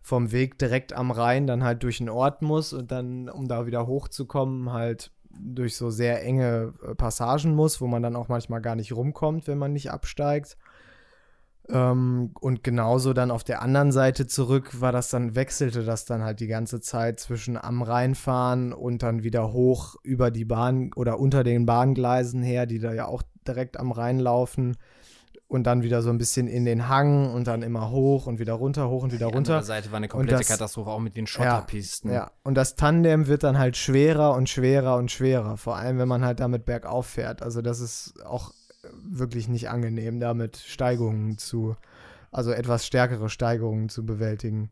vom 0.00 0.30
Weg 0.30 0.58
direkt 0.58 0.92
am 0.92 1.10
Rhein 1.10 1.48
dann 1.48 1.64
halt 1.64 1.82
durch 1.82 1.98
den 1.98 2.08
Ort 2.08 2.40
muss 2.40 2.72
und 2.72 2.92
dann, 2.92 3.28
um 3.28 3.48
da 3.48 3.66
wieder 3.66 3.88
hochzukommen, 3.88 4.72
halt 4.72 5.10
durch 5.38 5.76
so 5.76 5.90
sehr 5.90 6.22
enge 6.22 6.74
äh, 6.86 6.94
Passagen 6.94 7.54
muss, 7.54 7.80
wo 7.80 7.86
man 7.86 8.02
dann 8.02 8.16
auch 8.16 8.28
manchmal 8.28 8.60
gar 8.60 8.76
nicht 8.76 8.92
rumkommt, 8.92 9.46
wenn 9.46 9.58
man 9.58 9.72
nicht 9.72 9.90
absteigt. 9.90 10.56
Ähm, 11.68 12.30
und 12.40 12.64
genauso 12.64 13.12
dann 13.12 13.30
auf 13.30 13.44
der 13.44 13.62
anderen 13.62 13.92
Seite 13.92 14.26
zurück 14.26 14.80
war 14.80 14.92
das 14.92 15.10
dann, 15.10 15.34
wechselte 15.34 15.84
das 15.84 16.04
dann 16.04 16.22
halt 16.22 16.40
die 16.40 16.48
ganze 16.48 16.80
Zeit 16.80 17.20
zwischen 17.20 17.56
am 17.56 17.82
Rhein 17.82 18.14
fahren 18.14 18.72
und 18.72 19.02
dann 19.02 19.22
wieder 19.22 19.52
hoch 19.52 19.96
über 20.02 20.30
die 20.30 20.44
Bahn 20.44 20.90
oder 20.96 21.20
unter 21.20 21.44
den 21.44 21.66
Bahngleisen 21.66 22.42
her, 22.42 22.66
die 22.66 22.78
da 22.78 22.92
ja 22.92 23.06
auch 23.06 23.22
direkt 23.46 23.78
am 23.78 23.92
Rhein 23.92 24.18
laufen 24.18 24.76
und 25.52 25.64
dann 25.64 25.82
wieder 25.82 26.00
so 26.00 26.08
ein 26.08 26.16
bisschen 26.16 26.48
in 26.48 26.64
den 26.64 26.88
Hang 26.88 27.30
und 27.30 27.46
dann 27.46 27.60
immer 27.60 27.90
hoch 27.90 28.26
und 28.26 28.38
wieder 28.38 28.54
runter, 28.54 28.88
hoch 28.88 29.02
und 29.02 29.12
wieder 29.12 29.28
die 29.28 29.34
runter. 29.34 29.58
Die 29.58 29.66
Seite 29.66 29.90
war 29.90 29.98
eine 29.98 30.08
komplette 30.08 30.38
das, 30.38 30.48
Katastrophe, 30.48 30.88
auch 30.88 30.98
mit 30.98 31.14
den 31.14 31.26
Schotterpisten. 31.26 32.10
Ja, 32.10 32.16
ja, 32.16 32.30
und 32.42 32.54
das 32.54 32.74
Tandem 32.74 33.26
wird 33.26 33.42
dann 33.42 33.58
halt 33.58 33.76
schwerer 33.76 34.34
und 34.34 34.48
schwerer 34.48 34.96
und 34.96 35.10
schwerer, 35.10 35.58
vor 35.58 35.76
allem 35.76 35.98
wenn 35.98 36.08
man 36.08 36.24
halt 36.24 36.40
damit 36.40 36.64
bergauf 36.64 37.06
fährt. 37.06 37.42
Also 37.42 37.60
das 37.60 37.80
ist 37.80 38.24
auch 38.24 38.54
wirklich 38.94 39.46
nicht 39.46 39.68
angenehm, 39.68 40.20
damit 40.20 40.56
Steigungen 40.56 41.36
zu, 41.36 41.76
also 42.30 42.50
etwas 42.50 42.86
stärkere 42.86 43.28
Steigungen 43.28 43.90
zu 43.90 44.06
bewältigen. 44.06 44.70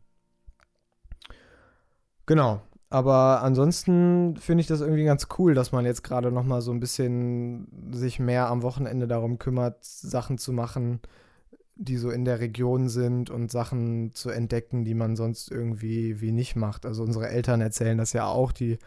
Genau. 2.25 2.63
Aber 2.93 3.43
ansonsten 3.43 4.37
finde 4.37 4.63
ich 4.63 4.67
das 4.67 4.81
irgendwie 4.81 5.05
ganz 5.05 5.29
cool, 5.39 5.55
dass 5.55 5.71
man 5.71 5.85
jetzt 5.85 6.03
gerade 6.03 6.33
noch 6.33 6.45
mal 6.45 6.61
so 6.61 6.73
ein 6.73 6.81
bisschen 6.81 7.69
sich 7.93 8.19
mehr 8.19 8.49
am 8.49 8.63
Wochenende 8.63 9.07
darum 9.07 9.39
kümmert, 9.39 9.85
Sachen 9.85 10.39
zu 10.39 10.53
machen, 10.53 10.99
die 11.77 11.97
so 11.97 12.11
in 12.11 12.25
der 12.25 12.41
Region 12.41 12.89
sind 12.89 13.31
und 13.31 13.53
Sachen 13.53 14.13
zu 14.13 14.31
entdecken, 14.31 14.85
die 14.85 14.95
man 14.95 15.15
sonst 15.15 15.53
irgendwie 15.53 16.21
wie 16.21 16.33
nicht 16.33 16.57
macht. 16.57 16.85
Also 16.85 17.05
unsere 17.05 17.29
Eltern 17.29 17.61
erzählen 17.61 17.97
das 17.97 18.13
ja 18.13 18.27
auch, 18.27 18.51
die 18.51 18.79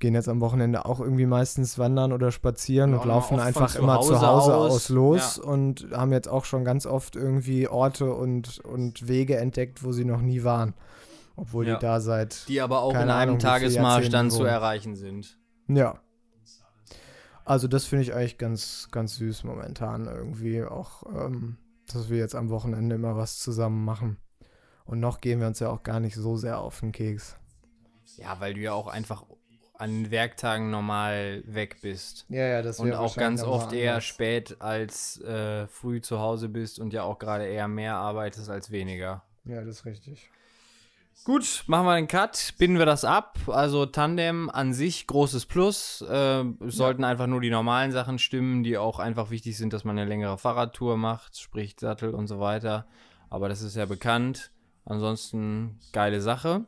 gehen 0.00 0.14
jetzt 0.14 0.28
am 0.28 0.40
Wochenende 0.40 0.84
auch 0.84 0.98
irgendwie 0.98 1.26
meistens 1.26 1.78
wandern 1.78 2.12
oder 2.12 2.32
spazieren 2.32 2.92
ja, 2.92 2.98
und 2.98 3.06
laufen 3.06 3.38
einfach 3.38 3.70
zu 3.70 3.78
immer 3.78 4.00
zu 4.00 4.20
Hause 4.20 4.56
aus, 4.56 4.72
aus 4.72 4.88
los 4.88 5.36
ja. 5.36 5.48
und 5.48 5.86
haben 5.92 6.12
jetzt 6.12 6.28
auch 6.28 6.46
schon 6.46 6.64
ganz 6.64 6.84
oft 6.84 7.14
irgendwie 7.14 7.68
Orte 7.68 8.12
und, 8.12 8.58
und 8.58 9.06
Wege 9.06 9.36
entdeckt, 9.36 9.84
wo 9.84 9.92
sie 9.92 10.04
noch 10.04 10.20
nie 10.20 10.42
waren. 10.42 10.74
Obwohl 11.40 11.66
ja. 11.66 11.76
die 11.76 11.80
da 11.80 12.00
seit. 12.00 12.46
Die 12.48 12.60
aber 12.60 12.82
auch 12.82 12.92
in 12.92 12.98
einem 12.98 13.10
Ahnung, 13.10 13.38
Tagesmarsch 13.38 14.10
dann 14.10 14.30
zu 14.30 14.44
erreichen 14.44 14.94
sind. 14.94 15.38
Ja. 15.68 15.98
Also, 17.46 17.66
das 17.66 17.86
finde 17.86 18.02
ich 18.02 18.14
eigentlich 18.14 18.36
ganz, 18.36 18.88
ganz 18.90 19.16
süß 19.16 19.44
momentan 19.44 20.06
irgendwie. 20.06 20.62
Auch, 20.62 21.04
ähm, 21.06 21.56
dass 21.90 22.10
wir 22.10 22.18
jetzt 22.18 22.34
am 22.34 22.50
Wochenende 22.50 22.94
immer 22.94 23.16
was 23.16 23.38
zusammen 23.38 23.84
machen. 23.86 24.18
Und 24.84 25.00
noch 25.00 25.22
gehen 25.22 25.40
wir 25.40 25.46
uns 25.46 25.60
ja 25.60 25.70
auch 25.70 25.82
gar 25.82 25.98
nicht 25.98 26.14
so 26.14 26.36
sehr 26.36 26.58
auf 26.58 26.80
den 26.80 26.92
Keks. 26.92 27.36
Ja, 28.16 28.38
weil 28.40 28.52
du 28.52 28.60
ja 28.60 28.74
auch 28.74 28.86
einfach 28.86 29.24
an 29.78 30.10
Werktagen 30.10 30.70
normal 30.70 31.42
weg 31.46 31.78
bist. 31.80 32.26
Ja, 32.28 32.46
ja, 32.46 32.62
das 32.62 32.80
Und 32.80 32.92
auch 32.92 33.16
ganz 33.16 33.42
oft 33.42 33.72
eher 33.72 34.02
spät 34.02 34.60
als 34.60 35.18
äh, 35.22 35.66
früh 35.68 36.02
zu 36.02 36.18
Hause 36.18 36.50
bist 36.50 36.78
und 36.78 36.92
ja 36.92 37.04
auch 37.04 37.18
gerade 37.18 37.46
eher 37.46 37.66
mehr 37.66 37.94
arbeitest 37.94 38.50
als 38.50 38.70
weniger. 38.70 39.22
Ja, 39.46 39.64
das 39.64 39.76
ist 39.76 39.84
richtig. 39.86 40.30
Gut, 41.22 41.64
machen 41.66 41.86
wir 41.86 41.96
den 41.96 42.08
Cut, 42.08 42.54
binden 42.56 42.78
wir 42.78 42.86
das 42.86 43.04
ab. 43.04 43.38
Also 43.46 43.84
Tandem 43.84 44.48
an 44.48 44.72
sich 44.72 45.06
großes 45.06 45.44
Plus. 45.44 46.00
Äh, 46.00 46.44
sollten 46.60 47.02
ja. 47.02 47.08
einfach 47.08 47.26
nur 47.26 47.42
die 47.42 47.50
normalen 47.50 47.92
Sachen 47.92 48.18
stimmen, 48.18 48.62
die 48.62 48.78
auch 48.78 48.98
einfach 48.98 49.30
wichtig 49.30 49.58
sind, 49.58 49.74
dass 49.74 49.84
man 49.84 49.98
eine 49.98 50.08
längere 50.08 50.38
Fahrradtour 50.38 50.96
macht, 50.96 51.38
sprich 51.38 51.76
Sattel 51.78 52.14
und 52.14 52.26
so 52.26 52.40
weiter. 52.40 52.86
Aber 53.28 53.50
das 53.50 53.60
ist 53.60 53.76
ja 53.76 53.84
bekannt. 53.84 54.50
Ansonsten 54.86 55.78
geile 55.92 56.22
Sache. 56.22 56.64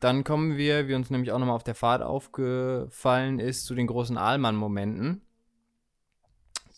Dann 0.00 0.24
kommen 0.24 0.56
wir, 0.56 0.88
wie 0.88 0.94
uns 0.94 1.10
nämlich 1.10 1.30
auch 1.30 1.38
nochmal 1.38 1.56
auf 1.56 1.64
der 1.64 1.76
Fahrt 1.76 2.02
aufgefallen 2.02 3.38
ist, 3.38 3.66
zu 3.66 3.74
den 3.74 3.86
großen 3.86 4.18
Ahlmann-Momenten. 4.18 5.22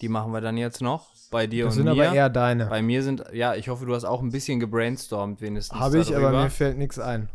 Die 0.00 0.08
machen 0.08 0.32
wir 0.32 0.40
dann 0.40 0.56
jetzt 0.56 0.80
noch 0.80 1.08
bei 1.30 1.46
dir 1.46 1.66
das 1.66 1.76
und 1.76 1.84
mir. 1.84 1.90
Das 1.90 1.96
sind 1.96 2.06
aber 2.06 2.16
eher 2.16 2.30
deine. 2.30 2.66
Bei 2.66 2.82
mir 2.82 3.02
sind, 3.02 3.24
ja, 3.32 3.54
ich 3.54 3.68
hoffe, 3.68 3.84
du 3.84 3.94
hast 3.94 4.04
auch 4.04 4.22
ein 4.22 4.30
bisschen 4.30 4.60
gebrainstormt 4.60 5.40
wenigstens. 5.40 5.78
Habe 5.78 5.98
ich, 5.98 6.14
aber 6.14 6.30
mir 6.30 6.50
fällt 6.50 6.78
nichts 6.78 6.98
ein. 6.98 7.28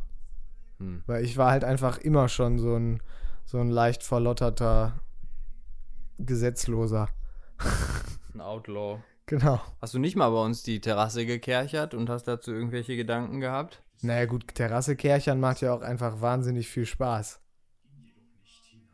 Hm. 0.80 1.04
Weil 1.06 1.24
ich 1.24 1.38
war 1.38 1.52
halt 1.52 1.64
einfach 1.64 1.98
immer 1.98 2.30
schon 2.30 2.60
so 2.60 2.76
ein, 2.76 3.02
so 3.46 3.60
ein 3.60 3.70
leicht 3.70 4.04
verlotterter 4.04 5.00
Gesetzloser. 6.20 7.10
Ein 8.34 8.42
Outlaw. 8.42 9.00
Genau. 9.26 9.62
Hast 9.82 9.94
du 9.94 10.00
nicht 10.00 10.18
mal 10.18 10.30
bei 10.32 10.44
uns 10.44 10.64
die 10.64 10.82
Terrasse 10.82 11.26
gekerchert 11.26 11.94
und 11.94 12.10
hast 12.10 12.26
dazu 12.26 12.52
irgendwelche 12.52 12.98
Gedanken 12.98 13.40
gehabt? 13.40 13.82
Naja, 14.02 14.26
gut, 14.26 14.54
Terrasse 14.54 14.98
kerchern 14.98 15.40
macht 15.40 15.62
ja 15.62 15.74
auch 15.74 15.82
einfach 15.82 16.20
wahnsinnig 16.20 16.68
viel 16.68 16.86
Spaß. 16.86 17.40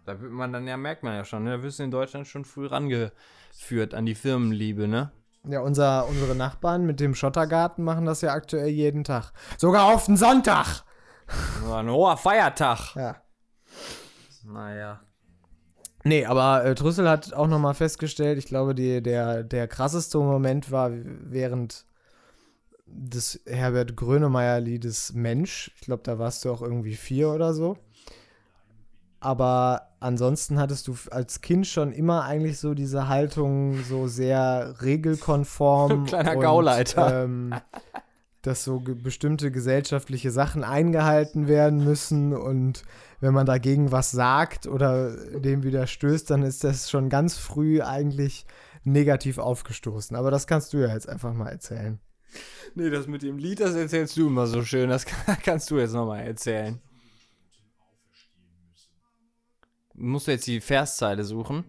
Da 0.10 0.19
wird 0.19 0.32
man 0.32 0.52
dann 0.52 0.67
ja, 0.67 0.76
merkt 0.76 1.04
man 1.04 1.13
ja 1.13 1.24
schon, 1.24 1.43
ne? 1.43 1.52
da 1.52 1.62
wirst 1.62 1.78
du 1.78 1.84
in 1.84 1.91
Deutschland 1.91 2.26
schon 2.26 2.43
früh 2.43 2.65
rangeführt 2.65 3.93
an 3.93 4.08
die 4.08 4.15
Firmenliebe, 4.15 4.88
ne? 4.88 5.12
Ja, 5.48 5.60
unser, 5.60 6.08
unsere 6.08 6.34
Nachbarn 6.34 6.88
mit 6.88 7.00
dem 7.00 7.13
Schottergarten 7.13 7.84
machen 7.84 8.08
das 8.08 8.22
ja 8.22 8.34
aktuell 8.34 8.69
jeden 8.69 9.04
Tag. 9.04 9.34
Sogar 9.60 9.93
auf 9.93 10.08
den 10.08 10.17
Sonntag! 10.17 10.84
ein 11.72 11.91
hoher 11.91 12.17
Feiertag. 12.17 12.95
Ja. 12.95 13.17
Naja. 14.45 15.00
Nee, 16.04 16.26
aber 16.26 16.65
äh, 16.65 16.74
Trüssel 16.74 17.08
hat 17.08 17.32
auch 17.34 17.48
nochmal 17.48 17.76
festgestellt, 17.76 18.39
ich 18.39 18.48
glaube, 18.48 18.74
die, 18.74 19.04
der, 19.04 19.43
der 19.43 19.67
krasseste 19.67 20.17
Moment 20.17 20.72
war 20.72 20.89
während 20.91 21.86
des 22.88 23.39
Herbert 23.45 23.95
Grönemeyer-Liedes 23.95 25.13
Mensch. 25.13 25.72
Ich 25.76 25.82
glaube, 25.82 26.02
da 26.02 26.17
warst 26.17 26.45
du 26.45 26.52
auch 26.52 26.63
irgendwie 26.63 26.95
vier 26.95 27.30
oder 27.30 27.54
so 27.54 27.78
aber 29.19 29.89
ansonsten 29.99 30.60
hattest 30.60 30.88
du 30.88 30.95
als 31.12 31.41
Kind 31.41 31.67
schon 31.67 31.91
immer 31.91 32.23
eigentlich 32.23 32.60
so 32.60 32.73
diese 32.73 33.08
Haltung 33.08 33.84
so 33.84 34.08
sehr 34.08 34.75
regelkonform. 34.82 36.05
Kleiner 36.08 36.36
und, 36.36 36.41
Gauleiter. 36.41 37.23
Ähm, 37.23 37.53
dass 38.41 38.63
so 38.63 38.79
ge 38.79 38.95
bestimmte 38.95 39.51
gesellschaftliche 39.51 40.32
Sachen 40.32 40.63
eingehalten 40.63 41.47
werden 41.47 41.84
müssen 41.84 42.34
und 42.34 42.84
wenn 43.19 43.34
man 43.34 43.45
dagegen 43.45 43.91
was 43.91 44.12
sagt 44.12 44.65
oder 44.65 45.12
dem 45.39 45.63
widerstößt, 45.63 46.29
dann 46.29 46.43
ist 46.43 46.63
das 46.63 46.89
schon 46.89 47.10
ganz 47.10 47.38
früh 47.38 47.82
eigentlich 47.82 48.45
negativ 48.86 49.39
aufgestoßen. 49.39 50.15
Aber 50.15 50.32
das 50.32 50.47
kannst 50.47 50.71
du 50.73 50.77
ja 50.77 50.93
jetzt 50.93 51.10
einfach 51.10 51.34
mal 51.34 51.49
erzählen. 51.49 51.99
Nee, 52.75 52.89
das 52.89 53.08
mit 53.08 53.23
dem 53.23 53.38
Lied, 53.38 53.60
das 53.60 53.75
erzählst 53.75 54.15
du 54.15 54.27
immer 54.27 54.47
so 54.47 54.63
schön. 54.63 54.89
Das 54.89 55.05
kannst 55.43 55.69
du 55.71 55.77
jetzt 55.77 55.93
nochmal 55.93 56.25
erzählen. 56.25 56.79
Musst 59.99 60.27
du 60.27 60.31
jetzt 60.31 60.47
die 60.47 60.62
Verszeile 60.62 61.23
suchen? 61.23 61.65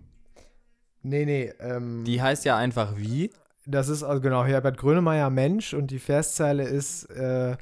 Nee, 1.02 1.24
nee. 1.24 1.52
Ähm, 1.60 2.04
die 2.04 2.22
heißt 2.22 2.44
ja 2.44 2.56
einfach 2.56 2.96
wie? 2.96 3.30
Das 3.66 3.88
ist 3.88 4.02
also 4.02 4.20
genau 4.20 4.44
Herbert 4.44 4.78
Grönemeyer 4.78 5.30
Mensch 5.30 5.74
und 5.74 5.90
die 5.90 5.98
Verszeile 5.98 6.64
ist 6.64 7.04
äh, 7.10 7.56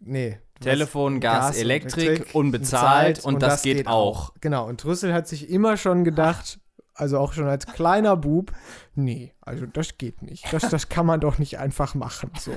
nee. 0.00 0.38
Telefon, 0.60 1.20
Gas, 1.20 1.48
Gas 1.48 1.58
Elektrik, 1.58 2.06
Elektrik, 2.06 2.34
unbezahlt 2.34 3.24
und, 3.24 3.34
und 3.34 3.42
das, 3.42 3.54
das, 3.54 3.62
geht, 3.62 3.86
auch. 3.86 4.32
Genau, 4.40 4.66
und 4.68 4.84
Rüssel 4.84 5.12
hat 5.12 5.26
sich 5.28 5.50
immer 5.50 5.76
schon 5.76 6.04
gedacht, 6.04 6.58
also 6.94 7.18
auch 7.18 7.32
schon 7.32 7.46
als 7.46 7.66
kleiner 7.66 8.16
Bub, 8.16 8.52
nee, 8.94 9.34
also 9.40 9.66
das 9.66 9.98
geht 9.98 10.22
nicht. 10.22 10.52
Das, 10.52 10.68
das 10.68 10.88
kann 10.88 11.06
man 11.06 11.20
doch 11.20 11.38
nicht 11.38 11.58
einfach 11.58 11.94
machen. 11.94 12.30
So. 12.38 12.52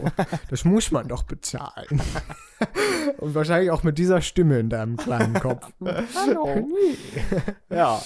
Das 0.49 0.63
muss 0.63 0.91
man 0.91 1.07
doch 1.07 1.23
bezahlen. 1.23 1.87
Und 3.17 3.35
wahrscheinlich 3.35 3.71
auch 3.71 3.83
mit 3.83 3.97
dieser 3.97 4.21
Stimme 4.21 4.59
in 4.59 4.69
deinem 4.69 4.97
kleinen 4.97 5.33
Kopf. 5.35 5.71
Hallo. 6.15 6.67
ja. 7.69 8.01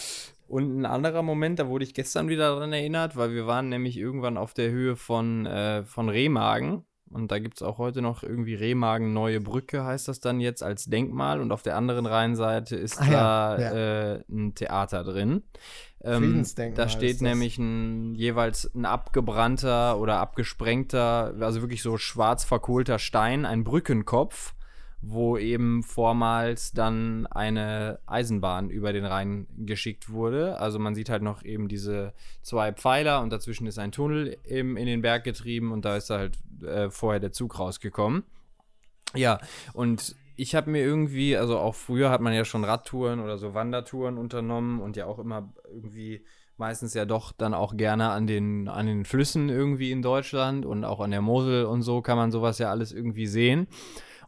Und 0.47 0.81
ein 0.81 0.85
anderer 0.85 1.21
Moment, 1.21 1.59
da 1.59 1.67
wurde 1.67 1.85
ich 1.85 1.93
gestern 1.93 2.27
wieder 2.27 2.49
daran 2.49 2.73
erinnert, 2.73 3.15
weil 3.15 3.33
wir 3.33 3.47
waren 3.47 3.69
nämlich 3.69 3.97
irgendwann 3.97 4.37
auf 4.37 4.53
der 4.53 4.69
Höhe 4.69 4.97
von, 4.97 5.45
äh, 5.45 5.83
von 5.83 6.09
Remagen 6.09 6.85
Und 7.13 7.31
da 7.31 7.39
gibt 7.39 7.57
es 7.57 7.63
auch 7.63 7.77
heute 7.77 8.01
noch 8.01 8.23
irgendwie 8.23 8.55
Remagen 8.55 9.13
Neue 9.13 9.41
Brücke, 9.41 9.83
heißt 9.83 10.07
das 10.07 10.19
dann 10.19 10.39
jetzt 10.39 10.63
als 10.63 10.85
Denkmal. 10.85 11.41
Und 11.41 11.51
auf 11.51 11.61
der 11.61 11.75
anderen 11.75 12.05
Rheinseite 12.05 12.75
ist 12.75 13.01
ah, 13.01 13.05
da 13.05 13.59
ja, 13.59 13.59
ja. 13.59 14.13
Äh, 14.13 14.23
ein 14.29 14.55
Theater 14.55 15.03
drin. 15.03 15.43
Ähm, 16.03 16.43
da 16.75 16.89
steht 16.89 17.21
nämlich 17.21 17.57
ein, 17.57 18.15
jeweils 18.15 18.71
ein 18.73 18.85
abgebrannter 18.85 19.99
oder 19.99 20.19
abgesprengter, 20.19 21.35
also 21.39 21.61
wirklich 21.61 21.83
so 21.83 21.97
schwarz 21.97 22.43
verkohlter 22.43 22.97
Stein, 22.97 23.45
ein 23.45 23.63
Brückenkopf 23.63 24.55
wo 25.01 25.37
eben 25.37 25.81
vormals 25.81 26.73
dann 26.73 27.25
eine 27.27 27.99
Eisenbahn 28.05 28.69
über 28.69 28.93
den 28.93 29.05
Rhein 29.05 29.47
geschickt 29.57 30.11
wurde. 30.11 30.59
Also 30.59 30.77
man 30.77 30.93
sieht 30.93 31.09
halt 31.09 31.23
noch 31.23 31.43
eben 31.43 31.67
diese 31.67 32.13
zwei 32.43 32.71
Pfeiler 32.71 33.21
und 33.21 33.31
dazwischen 33.31 33.65
ist 33.65 33.79
ein 33.79 33.91
Tunnel 33.91 34.37
eben 34.45 34.77
in 34.77 34.85
den 34.85 35.01
Berg 35.01 35.23
getrieben 35.23 35.71
und 35.71 35.85
da 35.85 35.97
ist 35.97 36.11
halt 36.11 36.37
äh, 36.63 36.91
vorher 36.91 37.19
der 37.19 37.31
Zug 37.31 37.57
rausgekommen. 37.57 38.23
Ja, 39.15 39.39
und 39.73 40.15
ich 40.35 40.55
habe 40.55 40.69
mir 40.69 40.83
irgendwie, 40.83 41.35
also 41.35 41.57
auch 41.57 41.75
früher 41.75 42.09
hat 42.09 42.21
man 42.21 42.33
ja 42.33 42.45
schon 42.45 42.63
Radtouren 42.63 43.19
oder 43.19 43.37
so 43.37 43.53
Wandertouren 43.53 44.17
unternommen 44.17 44.81
und 44.81 44.97
ja 44.97 45.05
auch 45.05 45.19
immer 45.19 45.51
irgendwie 45.65 46.23
meistens 46.57 46.93
ja 46.93 47.05
doch 47.05 47.31
dann 47.31 47.55
auch 47.55 47.75
gerne 47.75 48.11
an 48.11 48.27
den, 48.27 48.67
an 48.67 48.85
den 48.85 49.03
Flüssen 49.03 49.49
irgendwie 49.49 49.91
in 49.91 50.03
Deutschland 50.03 50.65
und 50.65 50.85
auch 50.85 50.99
an 50.99 51.09
der 51.09 51.21
Mosel 51.21 51.65
und 51.65 51.81
so 51.81 52.01
kann 52.01 52.17
man 52.17 52.31
sowas 52.31 52.59
ja 52.59 52.69
alles 52.69 52.91
irgendwie 52.91 53.25
sehen. 53.25 53.67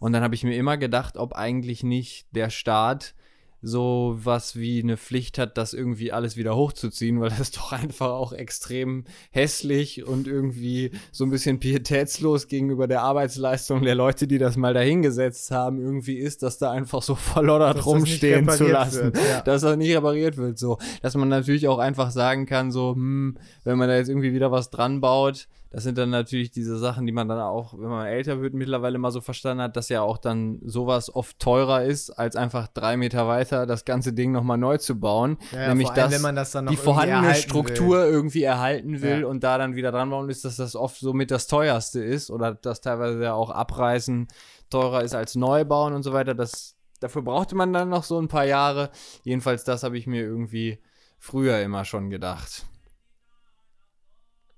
Und 0.04 0.12
dann 0.12 0.22
habe 0.22 0.36
ich 0.36 0.44
mir 0.44 0.58
immer 0.58 0.76
gedacht, 0.76 1.16
ob 1.16 1.32
eigentlich 1.32 1.82
nicht 1.82 2.28
der 2.32 2.50
Staat 2.50 3.16
so 3.62 4.20
was 4.22 4.58
wie 4.58 4.82
eine 4.82 4.98
Pflicht 4.98 5.38
hat, 5.38 5.58
das 5.58 5.74
irgendwie 5.74 6.12
alles 6.12 6.36
wieder 6.36 6.58
hochzuziehen, 6.58 7.22
weil 7.22 7.30
das 7.30 7.52
doch 7.52 7.72
einfach 7.72 8.10
auch 8.10 8.34
extrem 8.34 9.06
hässlich 9.32 10.06
und 10.06 10.28
irgendwie 10.28 10.92
so 11.14 11.24
ein 11.24 11.30
bisschen 11.30 11.62
pietätslos 11.62 12.50
gegenüber 12.50 12.86
der 12.88 13.02
Arbeitsleistung 13.02 13.84
der 13.84 13.96
Leute, 13.96 14.28
die 14.28 14.40
das 14.40 14.58
mal 14.58 14.74
dahingesetzt 14.74 15.52
haben, 15.52 15.80
irgendwie 15.80 16.18
ist, 16.18 16.44
dass 16.44 16.58
da 16.58 16.70
einfach 16.70 17.02
so 17.02 17.16
verloddert 17.16 17.86
rumstehen 17.86 18.50
zu 18.50 18.68
lassen, 18.68 19.14
wird, 19.14 19.26
ja. 19.26 19.40
dass 19.40 19.62
das 19.62 19.78
nicht 19.78 19.96
repariert 19.96 20.36
wird, 20.36 20.60
so. 20.60 20.80
Dass 21.02 21.16
man 21.16 21.30
natürlich 21.30 21.70
auch 21.70 21.80
einfach 21.80 22.12
sagen 22.12 22.46
kann, 22.46 22.74
so, 22.74 22.94
hm, 22.94 23.38
wenn 23.64 23.78
man 23.78 23.88
da 23.88 23.96
jetzt 23.96 24.10
irgendwie 24.10 24.34
wieder 24.34 24.52
was 24.52 24.70
dran 24.70 25.00
baut, 25.00 25.48
das 25.74 25.82
sind 25.82 25.98
dann 25.98 26.12
natürlich 26.12 26.52
diese 26.52 26.78
Sachen, 26.78 27.08
die 27.08 27.12
man 27.12 27.28
dann 27.28 27.40
auch, 27.40 27.74
wenn 27.74 27.90
man 27.90 28.06
älter 28.06 28.40
wird, 28.42 28.54
mittlerweile 28.54 29.00
mal 29.00 29.10
so 29.10 29.22
verstanden 29.22 29.64
hat, 29.64 29.76
dass 29.76 29.90
ja 29.90 30.04
auch 30.04 30.20
dann 30.20 30.60
sowas 30.64 31.14
oft 31.14 31.40
teurer 31.40 31.84
ist, 31.84 32.12
als 32.12 32.36
einfach 32.36 32.68
drei 32.68 32.96
Meter 32.96 33.28
weiter 33.28 33.66
das 33.66 33.84
ganze 33.84 34.14
Ding 34.14 34.32
nochmal 34.32 34.60
neu 34.60 34.78
zu 34.78 35.00
bauen. 35.00 35.40
Ja, 35.52 35.70
Nämlich, 35.70 35.90
allem, 35.90 36.12
dass 36.12 36.22
man 36.22 36.36
das 36.36 36.52
dann 36.52 36.68
die 36.68 36.78
vorhandene 36.78 37.34
Struktur 37.34 38.04
will. 38.04 38.12
irgendwie 38.12 38.44
erhalten 38.44 39.02
will 39.02 39.22
ja. 39.22 39.28
und 39.28 39.44
da 39.44 39.58
dann 39.58 39.76
wieder 39.76 39.92
dran 39.92 40.12
bauen 40.12 40.30
ist, 40.30 40.46
dass 40.46 40.58
das 40.58 40.76
oft 40.76 41.00
so 41.00 41.12
mit 41.12 41.32
das 41.32 41.48
teuerste 41.48 42.04
ist 42.04 42.30
oder 42.30 42.54
dass 42.54 42.82
teilweise 42.82 43.24
ja 43.24 43.34
auch 43.34 43.50
Abreißen 43.50 44.28
teurer 44.70 45.04
ist 45.04 45.16
als 45.16 45.34
Neubauen 45.34 45.94
und 45.96 46.04
so 46.04 46.14
weiter. 46.14 46.36
Das, 46.36 46.76
dafür 47.00 47.24
brauchte 47.24 47.56
man 47.56 47.74
dann 47.74 47.90
noch 47.90 48.04
so 48.04 48.22
ein 48.22 48.28
paar 48.28 48.46
Jahre. 48.46 48.92
Jedenfalls, 49.24 49.64
das 49.64 49.82
habe 49.82 49.98
ich 49.98 50.06
mir 50.06 50.22
irgendwie 50.22 50.78
früher 51.18 51.60
immer 51.62 51.84
schon 51.84 52.12
gedacht. 52.12 52.68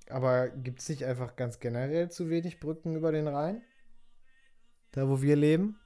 Aber 0.09 0.49
gibt 0.49 0.79
es 0.79 0.89
nicht 0.89 1.03
einfach 1.03 1.35
ganz 1.35 1.59
generell 1.59 2.09
zu 2.09 2.29
wenig 2.29 2.59
Brücken 2.59 2.95
über 2.95 3.11
den 3.11 3.27
Rhein? 3.27 3.61
Da, 4.91 5.09
wo 5.09 5.21
wir 5.21 5.35
leben? 5.35 5.79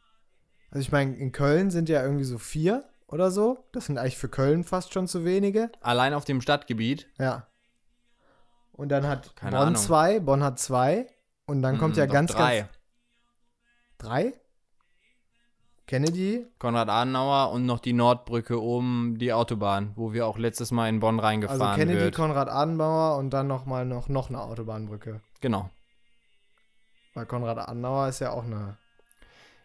Also 0.72 0.82
ich 0.82 0.92
meine, 0.92 1.16
in 1.16 1.32
Köln 1.32 1.72
sind 1.72 1.90
ja 1.90 2.04
irgendwie 2.04 2.26
so 2.26 2.38
vier 2.38 2.88
oder 3.08 3.32
so. 3.32 3.66
Das 3.72 3.86
sind 3.86 3.98
eigentlich 3.98 4.18
für 4.18 4.30
Köln 4.30 4.64
fast 4.64 4.94
schon 4.94 5.08
zu 5.08 5.26
wenige. 5.26 5.72
Allein 5.82 6.14
auf 6.14 6.26
dem 6.26 6.42
Stadtgebiet? 6.42 7.08
Ja. 7.18 7.48
Und 8.72 8.90
dann 8.90 9.08
hat 9.08 9.36
Keine 9.36 9.58
Bonn 9.58 9.68
Ahnung. 9.68 9.76
zwei, 9.76 10.20
Bonn 10.20 10.44
hat 10.44 10.60
zwei. 10.60 11.08
Und 11.46 11.62
dann 11.62 11.80
kommt 11.80 11.96
mm, 11.96 12.00
ja 12.00 12.06
ganz, 12.06 12.32
drei. 12.32 12.60
ganz. 12.62 12.72
Drei? 13.98 14.34
Kennedy. 15.90 16.46
Konrad 16.60 16.88
Adenauer 16.88 17.52
und 17.52 17.66
noch 17.66 17.80
die 17.80 17.94
Nordbrücke 17.94 18.62
oben, 18.62 19.18
die 19.18 19.34
Autobahn, 19.34 19.92
wo 19.96 20.14
wir 20.14 20.28
auch 20.28 20.38
letztes 20.38 20.70
Mal 20.70 20.88
in 20.88 21.00
Bonn 21.00 21.20
reingefahren 21.20 21.60
sind. 21.60 21.68
Also 21.68 21.80
Kennedy, 21.80 22.00
wird. 22.00 22.16
Konrad 22.16 22.48
Adenauer 22.48 23.18
und 23.18 23.32
dann 23.32 23.48
nochmal 23.48 23.86
noch, 23.86 24.08
noch 24.08 24.30
eine 24.30 24.40
Autobahnbrücke. 24.40 25.20
Genau. 25.42 25.72
Weil 27.16 27.26
Konrad 27.26 27.58
Adenauer 27.58 28.08
ist 28.08 28.20
ja 28.20 28.30
auch 28.30 28.44
eine 28.44 28.78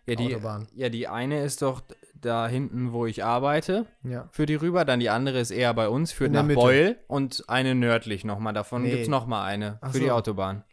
ja, 0.06 0.14
die, 0.14 0.34
Autobahn. 0.34 0.66
Ja, 0.74 0.88
die 0.88 1.08
eine 1.08 1.44
ist 1.44 1.60
doch 1.60 1.82
da 2.14 2.48
hinten, 2.48 2.92
wo 2.92 3.04
ich 3.04 3.22
arbeite, 3.22 3.84
ja. 4.02 4.30
für 4.32 4.46
die 4.46 4.54
rüber. 4.54 4.86
Dann 4.86 5.00
die 5.00 5.10
andere 5.10 5.40
ist 5.40 5.50
eher 5.50 5.74
bei 5.74 5.90
uns, 5.90 6.12
führt 6.12 6.32
nach 6.32 6.42
Mitte. 6.42 6.58
Beul. 6.58 6.96
Und 7.06 7.44
eine 7.48 7.74
nördlich 7.74 8.24
nochmal. 8.24 8.54
Davon 8.54 8.84
nee. 8.84 8.90
gibt 8.92 9.02
es 9.02 9.08
nochmal 9.08 9.44
eine 9.44 9.76
Ach 9.82 9.92
für 9.92 9.98
so. 9.98 10.04
die 10.04 10.10
Autobahn. 10.10 10.64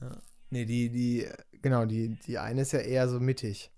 Ja. 0.00 0.12
Nee, 0.48 0.64
die, 0.64 0.88
die, 0.88 1.26
genau, 1.60 1.84
die, 1.84 2.18
die 2.26 2.38
eine 2.38 2.62
ist 2.62 2.72
ja 2.72 2.78
eher 2.78 3.06
so 3.06 3.20
mittig. 3.20 3.70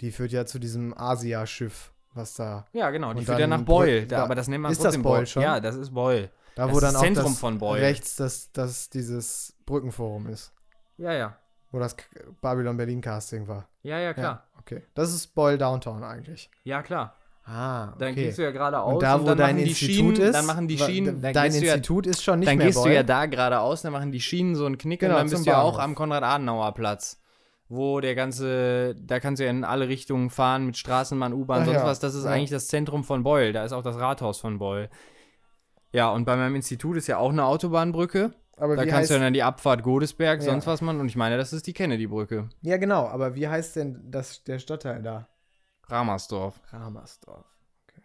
Die 0.00 0.10
führt 0.10 0.32
ja 0.32 0.44
zu 0.46 0.58
diesem 0.58 0.96
Asia-Schiff, 0.96 1.92
was 2.14 2.34
da. 2.34 2.66
Ja, 2.72 2.90
genau, 2.90 3.14
die 3.14 3.24
führt 3.24 3.38
ja 3.38 3.46
nach 3.46 3.62
Beul. 3.62 4.06
Da, 4.06 4.24
aber 4.24 4.34
das 4.34 4.48
nennt 4.48 4.62
man 4.62 4.72
ist 4.72 4.84
das 4.84 5.00
Beul 5.00 5.26
schon? 5.26 5.42
Ja, 5.42 5.60
das 5.60 5.76
ist 5.76 5.94
Beul. 5.94 6.30
Da, 6.54 6.66
das 6.66 6.74
wo 6.74 6.80
dann 6.80 6.96
auch 6.96 7.02
Zentrum 7.02 7.32
das 7.32 7.38
von 7.38 7.58
Beul. 7.58 7.78
rechts 7.78 8.16
das, 8.16 8.50
das 8.52 8.90
dieses 8.90 9.54
Brückenforum 9.66 10.26
ist. 10.28 10.52
Ja, 10.96 11.12
ja. 11.12 11.36
Wo 11.70 11.78
das 11.78 11.96
Babylon 12.40 12.76
Berlin 12.76 13.00
Casting 13.00 13.46
war. 13.48 13.68
Ja, 13.82 13.98
ja, 13.98 14.14
klar. 14.14 14.44
Ja, 14.54 14.60
okay. 14.60 14.82
Das 14.94 15.12
ist 15.12 15.34
Beul 15.34 15.58
Downtown 15.58 16.02
eigentlich. 16.02 16.50
Ja, 16.64 16.82
klar. 16.82 17.14
Ah, 17.44 17.90
okay. 17.90 17.94
Dann 17.98 18.14
gehst 18.16 18.38
du 18.38 18.42
ja 18.42 18.50
geradeaus 18.50 18.94
und 18.94 19.02
da, 19.02 19.20
wo 19.20 19.30
und 19.30 19.38
dein 19.38 19.58
Institut 19.58 20.16
Schienen, 20.16 20.16
ist, 20.16 20.34
dann 20.34 20.46
machen 20.46 20.66
die 20.66 20.78
Schienen. 20.78 21.22
Dein 21.22 21.54
Institut 21.54 22.06
ja, 22.06 22.10
ist 22.10 22.24
schon 22.24 22.40
nicht 22.40 22.48
dann 22.48 22.56
mehr 22.56 22.64
Dann 22.64 22.72
gehst 22.72 22.82
Beul. 22.82 22.90
du 22.90 22.94
ja 22.96 23.02
da 23.04 23.26
geradeaus, 23.26 23.82
dann 23.82 23.92
machen 23.92 24.10
die 24.10 24.20
Schienen 24.20 24.56
so 24.56 24.66
einen 24.66 24.78
Knick 24.78 25.00
genau, 25.00 25.14
und 25.14 25.18
dann 25.20 25.30
bist 25.30 25.46
du 25.46 25.50
ja 25.50 25.60
auch 25.60 25.78
am 25.78 25.94
Konrad-Adenauer-Platz 25.94 27.20
wo 27.68 28.00
der 28.00 28.14
ganze, 28.14 28.94
da 28.94 29.18
kannst 29.20 29.40
du 29.40 29.44
ja 29.44 29.50
in 29.50 29.64
alle 29.64 29.88
Richtungen 29.88 30.30
fahren 30.30 30.66
mit 30.66 30.76
Straßenbahn, 30.76 31.32
U-Bahn, 31.32 31.64
sonst 31.64 31.78
ja. 31.78 31.84
was. 31.84 31.98
Das 31.98 32.14
ist 32.14 32.24
ja. 32.24 32.30
eigentlich 32.30 32.50
das 32.50 32.68
Zentrum 32.68 33.02
von 33.04 33.22
Beul. 33.22 33.52
Da 33.52 33.64
ist 33.64 33.72
auch 33.72 33.82
das 33.82 33.96
Rathaus 33.96 34.38
von 34.38 34.58
Beul. 34.58 34.88
Ja, 35.92 36.10
und 36.10 36.24
bei 36.24 36.36
meinem 36.36 36.54
Institut 36.54 36.96
ist 36.96 37.06
ja 37.06 37.18
auch 37.18 37.30
eine 37.30 37.44
Autobahnbrücke. 37.44 38.32
Aber 38.58 38.76
da 38.76 38.86
kannst 38.86 39.10
du 39.10 39.18
dann 39.18 39.34
die 39.34 39.42
Abfahrt 39.42 39.82
Godesberg, 39.82 40.40
ja. 40.40 40.46
sonst 40.46 40.66
was 40.66 40.80
man. 40.80 40.98
Und 41.00 41.08
ich 41.08 41.16
meine, 41.16 41.36
das 41.36 41.52
ist 41.52 41.66
die 41.66 41.74
Kennedy-Brücke. 41.74 42.48
Ja, 42.62 42.76
genau. 42.78 43.06
Aber 43.06 43.34
wie 43.34 43.48
heißt 43.48 43.76
denn 43.76 44.10
das, 44.10 44.44
der 44.44 44.58
Stadtteil 44.58 45.02
da? 45.02 45.28
Ramersdorf. 45.88 46.60
Ramersdorf. 46.72 47.46
Okay. 47.88 48.02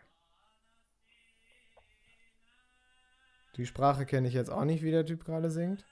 Die 3.55 3.65
Sprache 3.65 4.05
kenne 4.05 4.27
ich 4.27 4.33
jetzt 4.33 4.49
auch 4.49 4.65
nicht, 4.65 4.83
wie 4.83 4.91
der 4.91 5.05
Typ 5.05 5.23
gerade 5.23 5.49
singt. 5.49 5.85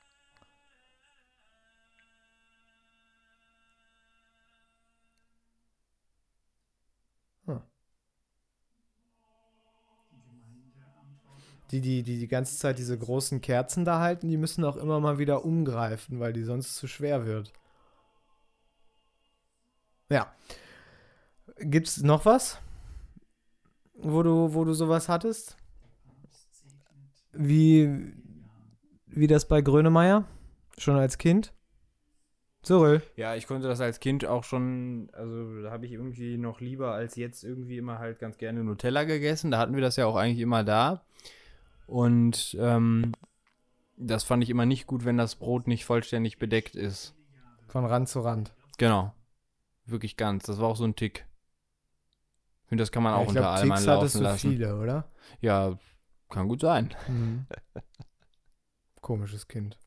Die, 11.71 11.81
die, 11.81 12.03
die 12.03 12.17
die 12.17 12.27
ganze 12.27 12.57
Zeit 12.57 12.79
diese 12.79 12.97
großen 12.97 13.41
Kerzen 13.41 13.85
da 13.85 13.99
halten, 13.99 14.27
die 14.27 14.37
müssen 14.37 14.63
auch 14.63 14.77
immer 14.77 14.99
mal 14.99 15.17
wieder 15.19 15.45
umgreifen, 15.45 16.19
weil 16.19 16.33
die 16.33 16.43
sonst 16.43 16.75
zu 16.75 16.87
schwer 16.87 17.25
wird. 17.25 17.53
Ja. 20.09 20.33
Gibt's 21.57 22.01
noch 22.01 22.25
was? 22.25 22.59
Wo 23.93 24.23
du, 24.23 24.53
wo 24.53 24.63
du 24.63 24.73
sowas 24.73 25.09
hattest? 25.09 25.57
Wie, 27.33 28.13
wie 29.05 29.27
das 29.27 29.47
bei 29.47 29.61
Grönemeyer? 29.61 30.25
Schon 30.77 30.95
als 30.95 31.17
Kind? 31.17 31.53
Cyril. 32.63 33.01
Ja, 33.15 33.35
ich 33.35 33.47
konnte 33.47 33.67
das 33.67 33.79
als 33.79 33.99
Kind 33.99 34.25
auch 34.25 34.43
schon, 34.43 35.09
also 35.13 35.61
da 35.61 35.71
habe 35.71 35.85
ich 35.85 35.93
irgendwie 35.93 36.37
noch 36.37 36.59
lieber 36.59 36.93
als 36.93 37.15
jetzt 37.15 37.43
irgendwie 37.43 37.77
immer 37.77 37.99
halt 37.99 38.19
ganz 38.19 38.37
gerne 38.37 38.63
Nutella 38.63 39.03
gegessen. 39.03 39.51
Da 39.51 39.59
hatten 39.59 39.75
wir 39.75 39.81
das 39.81 39.95
ja 39.95 40.05
auch 40.05 40.15
eigentlich 40.15 40.39
immer 40.39 40.63
da. 40.63 41.03
Und 41.89 42.55
ähm, 42.59 43.13
das 43.97 44.23
fand 44.23 44.43
ich 44.43 44.51
immer 44.51 44.67
nicht 44.67 44.85
gut, 44.85 45.05
wenn 45.05 45.17
das 45.17 45.35
Brot 45.35 45.67
nicht 45.67 45.85
vollständig 45.85 46.37
bedeckt 46.37 46.75
ist. 46.75 47.15
Von 47.67 47.83
Rand 47.83 48.07
zu 48.07 48.19
Rand. 48.19 48.53
Genau. 48.77 49.13
Wirklich 49.85 50.15
ganz. 50.15 50.45
Das 50.45 50.59
war 50.59 50.67
auch 50.67 50.75
so 50.75 50.85
ein 50.85 50.95
Tick. 50.95 51.25
Ich 52.61 52.69
finde, 52.69 52.83
das 52.83 52.91
kann 52.91 53.01
man 53.01 53.13
ja, 53.13 53.17
auch 53.17 53.27
unter 53.27 53.49
allem 53.49 53.71
anlaufen 53.71 54.21
lassen. 54.21 54.51
viele, 54.51 54.77
oder? 54.77 55.09
Ja, 55.41 55.79
kann 56.29 56.47
gut 56.47 56.61
sein. 56.61 56.93
Mhm. 57.07 57.47
Komisches 59.01 59.47
Kind. 59.47 59.79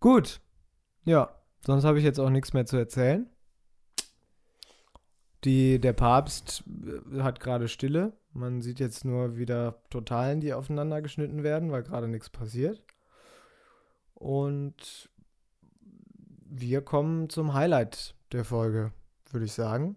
Gut. 0.00 0.40
Ja, 1.04 1.34
sonst 1.64 1.84
habe 1.84 1.98
ich 1.98 2.04
jetzt 2.04 2.20
auch 2.20 2.30
nichts 2.30 2.52
mehr 2.52 2.66
zu 2.66 2.76
erzählen. 2.76 3.26
Die, 5.44 5.80
der 5.80 5.92
Papst 5.94 6.64
äh, 7.12 7.20
hat 7.22 7.40
gerade 7.40 7.68
Stille. 7.68 8.12
Man 8.32 8.62
sieht 8.62 8.78
jetzt 8.80 9.04
nur 9.04 9.36
wieder 9.36 9.82
Totalen, 9.90 10.40
die 10.40 10.52
aufeinander 10.52 11.02
geschnitten 11.02 11.42
werden, 11.42 11.72
weil 11.72 11.82
gerade 11.82 12.08
nichts 12.08 12.30
passiert. 12.30 12.82
Und 14.14 15.08
wir 16.52 16.82
kommen 16.82 17.28
zum 17.30 17.54
Highlight 17.54 18.14
der 18.32 18.44
Folge, 18.44 18.92
würde 19.30 19.46
ich 19.46 19.52
sagen. 19.52 19.96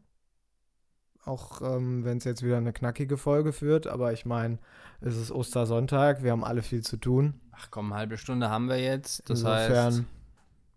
auch 1.25 1.61
ähm, 1.61 2.03
wenn 2.03 2.17
es 2.17 2.23
jetzt 2.23 2.43
wieder 2.43 2.57
eine 2.57 2.73
knackige 2.73 3.17
Folge 3.17 3.53
führt. 3.53 3.87
Aber 3.87 4.13
ich 4.13 4.25
meine, 4.25 4.59
es 5.01 5.15
ist 5.17 5.31
Ostersonntag, 5.31 6.23
wir 6.23 6.31
haben 6.31 6.43
alle 6.43 6.61
viel 6.61 6.81
zu 6.83 6.97
tun. 6.97 7.39
Ach 7.51 7.67
komm, 7.71 7.91
eine 7.91 7.99
halbe 7.99 8.17
Stunde 8.17 8.49
haben 8.49 8.67
wir 8.67 8.79
jetzt. 8.79 9.29
Das 9.29 9.39
Insofern 9.39 9.85
heißt, 9.85 10.03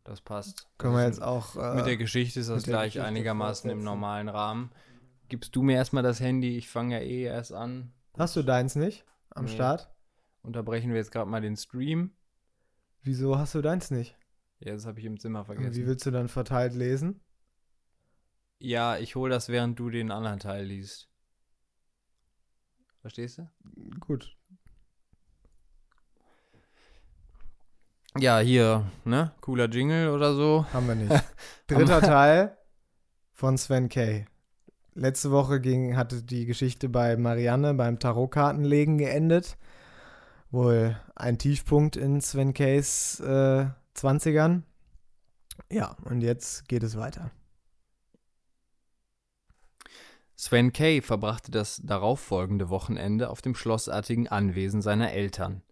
das 0.07 0.21
passt. 0.21 0.69
Können 0.79 0.95
wir 0.95 1.05
jetzt 1.05 1.21
auch. 1.21 1.57
Äh, 1.57 1.75
mit 1.75 1.87
der 1.87 1.97
Geschichte 1.97 2.41
ist 2.41 2.49
das 2.49 2.63
gleich 2.63 2.95
Geschichte 2.95 3.07
einigermaßen 3.07 3.69
im 3.69 3.83
normalen 3.83 4.29
Rahmen. 4.29 4.71
Gibst 5.29 5.57
du 5.57 5.63
mir 5.63 5.75
erstmal 5.75 6.03
das 6.03 6.21
Handy? 6.21 6.57
Ich 6.57 6.69
fange 6.69 6.95
ja 6.95 7.01
eh 7.05 7.25
erst 7.25 7.53
an. 7.53 7.93
Hast 8.17 8.37
du 8.37 8.43
deins 8.43 8.77
nicht 8.77 9.05
am 9.31 9.47
nee. 9.47 9.55
Start? 9.55 9.91
Unterbrechen 10.43 10.91
wir 10.91 10.97
jetzt 10.97 11.11
gerade 11.11 11.29
mal 11.29 11.41
den 11.41 11.57
Stream. 11.57 12.13
Wieso 13.03 13.37
hast 13.37 13.55
du 13.55 13.63
deins 13.63 13.91
nicht? 13.91 14.17
Ja, 14.61 14.73
das 14.73 14.87
habe 14.87 15.01
ich 15.01 15.05
im 15.05 15.19
Zimmer 15.19 15.45
vergessen. 15.45 15.69
Und 15.69 15.77
wie 15.77 15.87
willst 15.87 16.07
du 16.07 16.11
dann 16.11 16.29
verteilt 16.29 16.75
lesen? 16.75 17.21
Ja, 18.59 18.97
ich 18.97 19.17
hole 19.17 19.31
das, 19.31 19.49
während 19.49 19.79
du 19.79 19.91
den 19.91 20.11
anderen 20.11 20.39
Teil 20.39 20.65
liest. 20.65 21.09
Verstehst 23.01 23.39
du? 23.39 23.51
Gut. 24.01 24.37
Ja, 28.19 28.39
hier, 28.39 28.85
ne? 29.05 29.33
Cooler 29.41 29.69
Jingle 29.69 30.11
oder 30.11 30.35
so. 30.35 30.67
Haben 30.73 30.89
wir 30.89 30.95
nicht. 30.95 31.25
Dritter 31.67 32.01
Teil 32.01 32.57
von 33.33 33.59
Sven 33.59 33.89
Kay. 33.89 34.27
Letzte 34.95 35.31
Woche 35.31 35.61
ging, 35.61 35.97
hatte 35.97 36.23
die 36.23 36.47
Geschichte 36.47 36.89
bei 36.89 37.17
Marianne 37.17 37.75
beim 37.75 37.99
Tarotkartenlegen 37.99 38.97
geendet. 38.97 39.59
Wohl 40.51 40.99
ein 41.15 41.37
Tiefpunkt 41.37 41.97
in 41.97 42.21
Sven 42.21 42.55
Kays 42.55 43.21
äh, 43.21 43.67
20ern. 43.95 44.63
Ja, 45.71 45.97
und 46.05 46.23
jetzt 46.23 46.69
geht 46.69 46.83
es 46.83 46.97
weiter. 46.97 47.31
Sven 50.37 50.73
Kay 50.73 51.01
verbrachte 51.03 51.51
das 51.51 51.81
darauffolgende 51.83 52.69
Wochenende 52.69 53.31
auf 53.31 53.43
dem 53.43 53.55
schlossartigen 53.55 54.29
Anwesen 54.29 54.83
seiner 54.83 55.13
Eltern. 55.13 55.63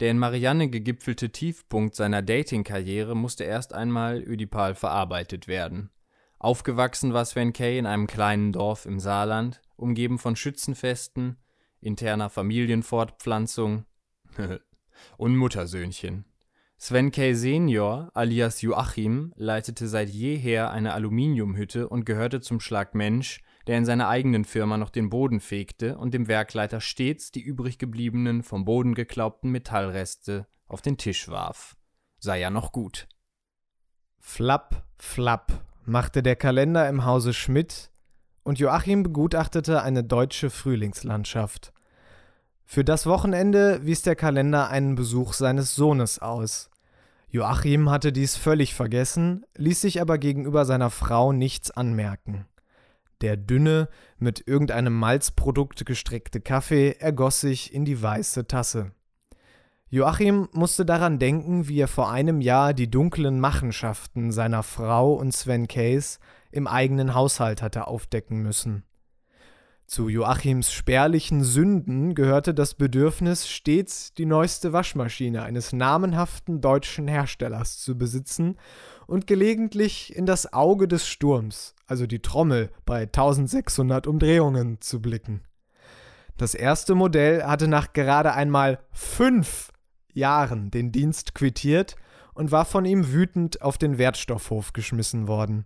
Der 0.00 0.10
in 0.12 0.18
Marianne 0.18 0.68
gegipfelte 0.68 1.30
Tiefpunkt 1.30 1.96
seiner 1.96 2.22
Dating-Karriere 2.22 3.16
musste 3.16 3.44
erst 3.44 3.72
einmal 3.72 4.22
ödipal 4.22 4.74
verarbeitet 4.74 5.48
werden. 5.48 5.90
Aufgewachsen 6.38 7.12
war 7.12 7.24
Sven 7.24 7.52
Kay 7.52 7.78
in 7.78 7.86
einem 7.86 8.06
kleinen 8.06 8.52
Dorf 8.52 8.86
im 8.86 9.00
Saarland, 9.00 9.60
umgeben 9.74 10.18
von 10.20 10.36
Schützenfesten, 10.36 11.36
interner 11.80 12.30
Familienfortpflanzung 12.30 13.84
und 15.16 15.36
Muttersöhnchen. 15.36 16.24
Sven 16.76 17.10
Kay 17.10 17.34
Senior 17.34 18.10
alias 18.14 18.62
Joachim 18.62 19.32
leitete 19.34 19.88
seit 19.88 20.10
jeher 20.10 20.70
eine 20.70 20.92
Aluminiumhütte 20.92 21.88
und 21.88 22.06
gehörte 22.06 22.40
zum 22.40 22.60
Schlag 22.60 22.94
Mensch, 22.94 23.40
der 23.68 23.76
in 23.76 23.84
seiner 23.84 24.08
eigenen 24.08 24.46
Firma 24.46 24.78
noch 24.78 24.88
den 24.88 25.10
Boden 25.10 25.40
fegte 25.40 25.98
und 25.98 26.14
dem 26.14 26.26
Werkleiter 26.26 26.80
stets 26.80 27.30
die 27.30 27.42
übrig 27.42 27.78
gebliebenen 27.78 28.42
vom 28.42 28.64
Boden 28.64 28.94
geklaubten 28.94 29.50
Metallreste 29.50 30.46
auf 30.66 30.80
den 30.80 30.96
Tisch 30.96 31.28
warf. 31.28 31.76
Sei 32.18 32.40
ja 32.40 32.48
noch 32.48 32.72
gut. 32.72 33.06
Flapp, 34.18 34.86
flapp, 34.96 35.52
machte 35.84 36.22
der 36.22 36.34
Kalender 36.34 36.88
im 36.88 37.04
Hause 37.04 37.34
Schmidt, 37.34 37.90
und 38.42 38.58
Joachim 38.58 39.02
begutachtete 39.02 39.82
eine 39.82 40.02
deutsche 40.02 40.48
Frühlingslandschaft. 40.48 41.74
Für 42.64 42.84
das 42.84 43.04
Wochenende 43.04 43.84
wies 43.84 44.00
der 44.00 44.16
Kalender 44.16 44.70
einen 44.70 44.94
Besuch 44.94 45.34
seines 45.34 45.74
Sohnes 45.74 46.18
aus. 46.18 46.70
Joachim 47.28 47.90
hatte 47.90 48.12
dies 48.12 48.36
völlig 48.36 48.74
vergessen, 48.74 49.44
ließ 49.56 49.82
sich 49.82 50.00
aber 50.00 50.16
gegenüber 50.16 50.64
seiner 50.64 50.88
Frau 50.88 51.32
nichts 51.32 51.70
anmerken. 51.70 52.46
Der 53.20 53.36
dünne, 53.36 53.88
mit 54.18 54.46
irgendeinem 54.46 54.94
Malzprodukt 54.94 55.84
gestreckte 55.84 56.40
Kaffee 56.40 56.96
ergoss 56.98 57.40
sich 57.40 57.74
in 57.74 57.84
die 57.84 58.00
weiße 58.00 58.46
Tasse. 58.46 58.92
Joachim 59.90 60.48
musste 60.52 60.84
daran 60.84 61.18
denken, 61.18 61.66
wie 61.66 61.80
er 61.80 61.88
vor 61.88 62.10
einem 62.10 62.40
Jahr 62.42 62.74
die 62.74 62.90
dunklen 62.90 63.40
Machenschaften 63.40 64.30
seiner 64.30 64.62
Frau 64.62 65.14
und 65.14 65.32
Sven 65.32 65.66
Case 65.66 66.18
im 66.52 66.66
eigenen 66.66 67.14
Haushalt 67.14 67.62
hatte 67.62 67.86
aufdecken 67.86 68.42
müssen. 68.42 68.84
Zu 69.86 70.10
Joachims 70.10 70.70
spärlichen 70.70 71.42
Sünden 71.42 72.14
gehörte 72.14 72.52
das 72.52 72.74
Bedürfnis, 72.74 73.48
stets 73.48 74.12
die 74.12 74.26
neueste 74.26 74.74
Waschmaschine 74.74 75.42
eines 75.42 75.72
namenhaften 75.72 76.60
deutschen 76.60 77.08
Herstellers 77.08 77.78
zu 77.78 77.96
besitzen 77.96 78.58
und 79.08 79.26
gelegentlich 79.26 80.14
in 80.14 80.26
das 80.26 80.52
Auge 80.52 80.86
des 80.86 81.08
Sturms, 81.08 81.74
also 81.86 82.06
die 82.06 82.20
Trommel 82.20 82.70
bei 82.84 83.02
1600 83.02 84.06
Umdrehungen, 84.06 84.80
zu 84.80 85.00
blicken. 85.00 85.42
Das 86.36 86.54
erste 86.54 86.94
Modell 86.94 87.42
hatte 87.42 87.66
nach 87.68 87.94
gerade 87.94 88.34
einmal 88.34 88.78
fünf 88.92 89.72
Jahren 90.12 90.70
den 90.70 90.92
Dienst 90.92 91.34
quittiert 91.34 91.96
und 92.34 92.52
war 92.52 92.66
von 92.66 92.84
ihm 92.84 93.12
wütend 93.12 93.62
auf 93.62 93.78
den 93.78 93.96
Wertstoffhof 93.96 94.74
geschmissen 94.74 95.26
worden. 95.26 95.64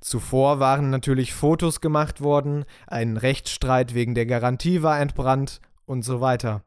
Zuvor 0.00 0.58
waren 0.58 0.88
natürlich 0.88 1.34
Fotos 1.34 1.80
gemacht 1.82 2.22
worden, 2.22 2.64
ein 2.86 3.18
Rechtsstreit 3.18 3.94
wegen 3.94 4.14
der 4.14 4.26
Garantie 4.26 4.82
war 4.82 4.98
entbrannt 4.98 5.60
und 5.84 6.02
so 6.02 6.22
weiter. 6.22 6.64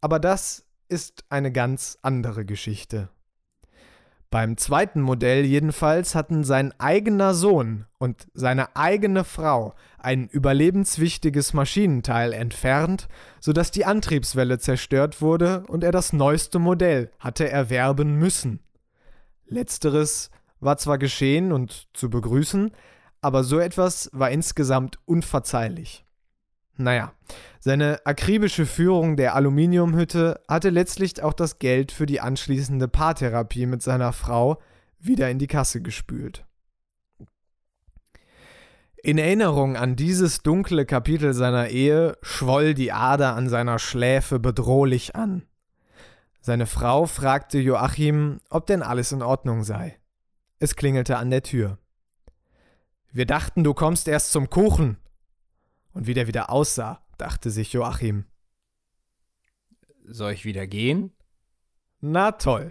Aber 0.00 0.18
das 0.18 0.66
ist 0.88 1.24
eine 1.28 1.52
ganz 1.52 1.98
andere 2.02 2.44
Geschichte. 2.44 3.10
Beim 4.30 4.56
zweiten 4.56 5.00
Modell 5.00 5.44
jedenfalls 5.44 6.14
hatten 6.14 6.42
sein 6.42 6.72
eigener 6.78 7.32
Sohn 7.32 7.86
und 7.98 8.26
seine 8.34 8.74
eigene 8.74 9.22
Frau 9.22 9.74
ein 9.98 10.28
überlebenswichtiges 10.28 11.52
Maschinenteil 11.52 12.32
entfernt, 12.32 13.08
sodass 13.40 13.70
die 13.70 13.84
Antriebswelle 13.84 14.58
zerstört 14.58 15.22
wurde 15.22 15.64
und 15.68 15.84
er 15.84 15.92
das 15.92 16.12
neueste 16.12 16.58
Modell 16.58 17.10
hatte 17.20 17.48
erwerben 17.48 18.16
müssen. 18.16 18.60
Letzteres 19.46 20.30
war 20.58 20.76
zwar 20.76 20.98
geschehen 20.98 21.52
und 21.52 21.86
zu 21.92 22.10
begrüßen, 22.10 22.72
aber 23.20 23.44
so 23.44 23.58
etwas 23.58 24.10
war 24.12 24.30
insgesamt 24.30 24.98
unverzeihlich. 25.04 26.05
Naja, 26.76 27.12
seine 27.58 28.00
akribische 28.04 28.66
Führung 28.66 29.16
der 29.16 29.34
Aluminiumhütte 29.34 30.40
hatte 30.46 30.70
letztlich 30.70 31.22
auch 31.22 31.32
das 31.32 31.58
Geld 31.58 31.90
für 31.90 32.06
die 32.06 32.20
anschließende 32.20 32.86
Paartherapie 32.86 33.66
mit 33.66 33.82
seiner 33.82 34.12
Frau 34.12 34.60
wieder 34.98 35.30
in 35.30 35.38
die 35.38 35.46
Kasse 35.46 35.80
gespült. 35.80 36.44
In 39.02 39.18
Erinnerung 39.18 39.76
an 39.76 39.94
dieses 39.94 40.42
dunkle 40.42 40.84
Kapitel 40.84 41.32
seiner 41.32 41.68
Ehe 41.68 42.18
schwoll 42.22 42.74
die 42.74 42.92
Ader 42.92 43.36
an 43.36 43.48
seiner 43.48 43.78
Schläfe 43.78 44.38
bedrohlich 44.38 45.14
an. 45.14 45.42
Seine 46.40 46.66
Frau 46.66 47.06
fragte 47.06 47.58
Joachim, 47.58 48.40
ob 48.50 48.66
denn 48.66 48.82
alles 48.82 49.12
in 49.12 49.22
Ordnung 49.22 49.64
sei. 49.64 49.98
Es 50.58 50.76
klingelte 50.76 51.18
an 51.18 51.30
der 51.30 51.42
Tür. 51.42 51.78
Wir 53.12 53.26
dachten, 53.26 53.64
du 53.64 53.74
kommst 53.74 54.08
erst 54.08 54.32
zum 54.32 54.50
Kuchen. 54.50 54.98
Und 55.96 56.06
wie 56.06 56.12
der 56.12 56.26
wieder 56.26 56.50
aussah, 56.50 57.00
dachte 57.16 57.50
sich 57.50 57.72
Joachim. 57.72 58.26
Soll 60.04 60.32
ich 60.32 60.44
wieder 60.44 60.66
gehen? 60.66 61.10
Na 62.02 62.32
toll. 62.32 62.70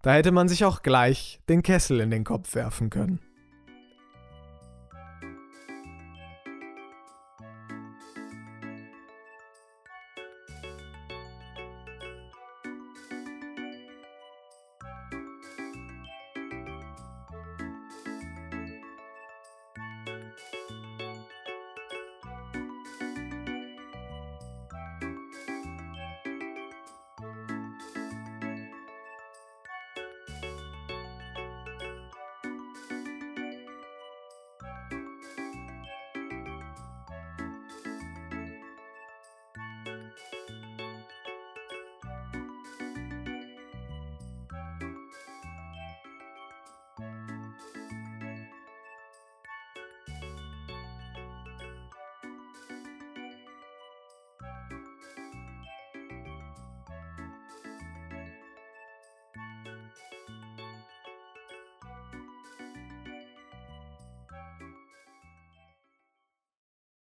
Da 0.00 0.14
hätte 0.14 0.32
man 0.32 0.48
sich 0.48 0.64
auch 0.64 0.80
gleich 0.80 1.42
den 1.50 1.62
Kessel 1.62 2.00
in 2.00 2.10
den 2.10 2.24
Kopf 2.24 2.54
werfen 2.54 2.88
können. 2.88 3.20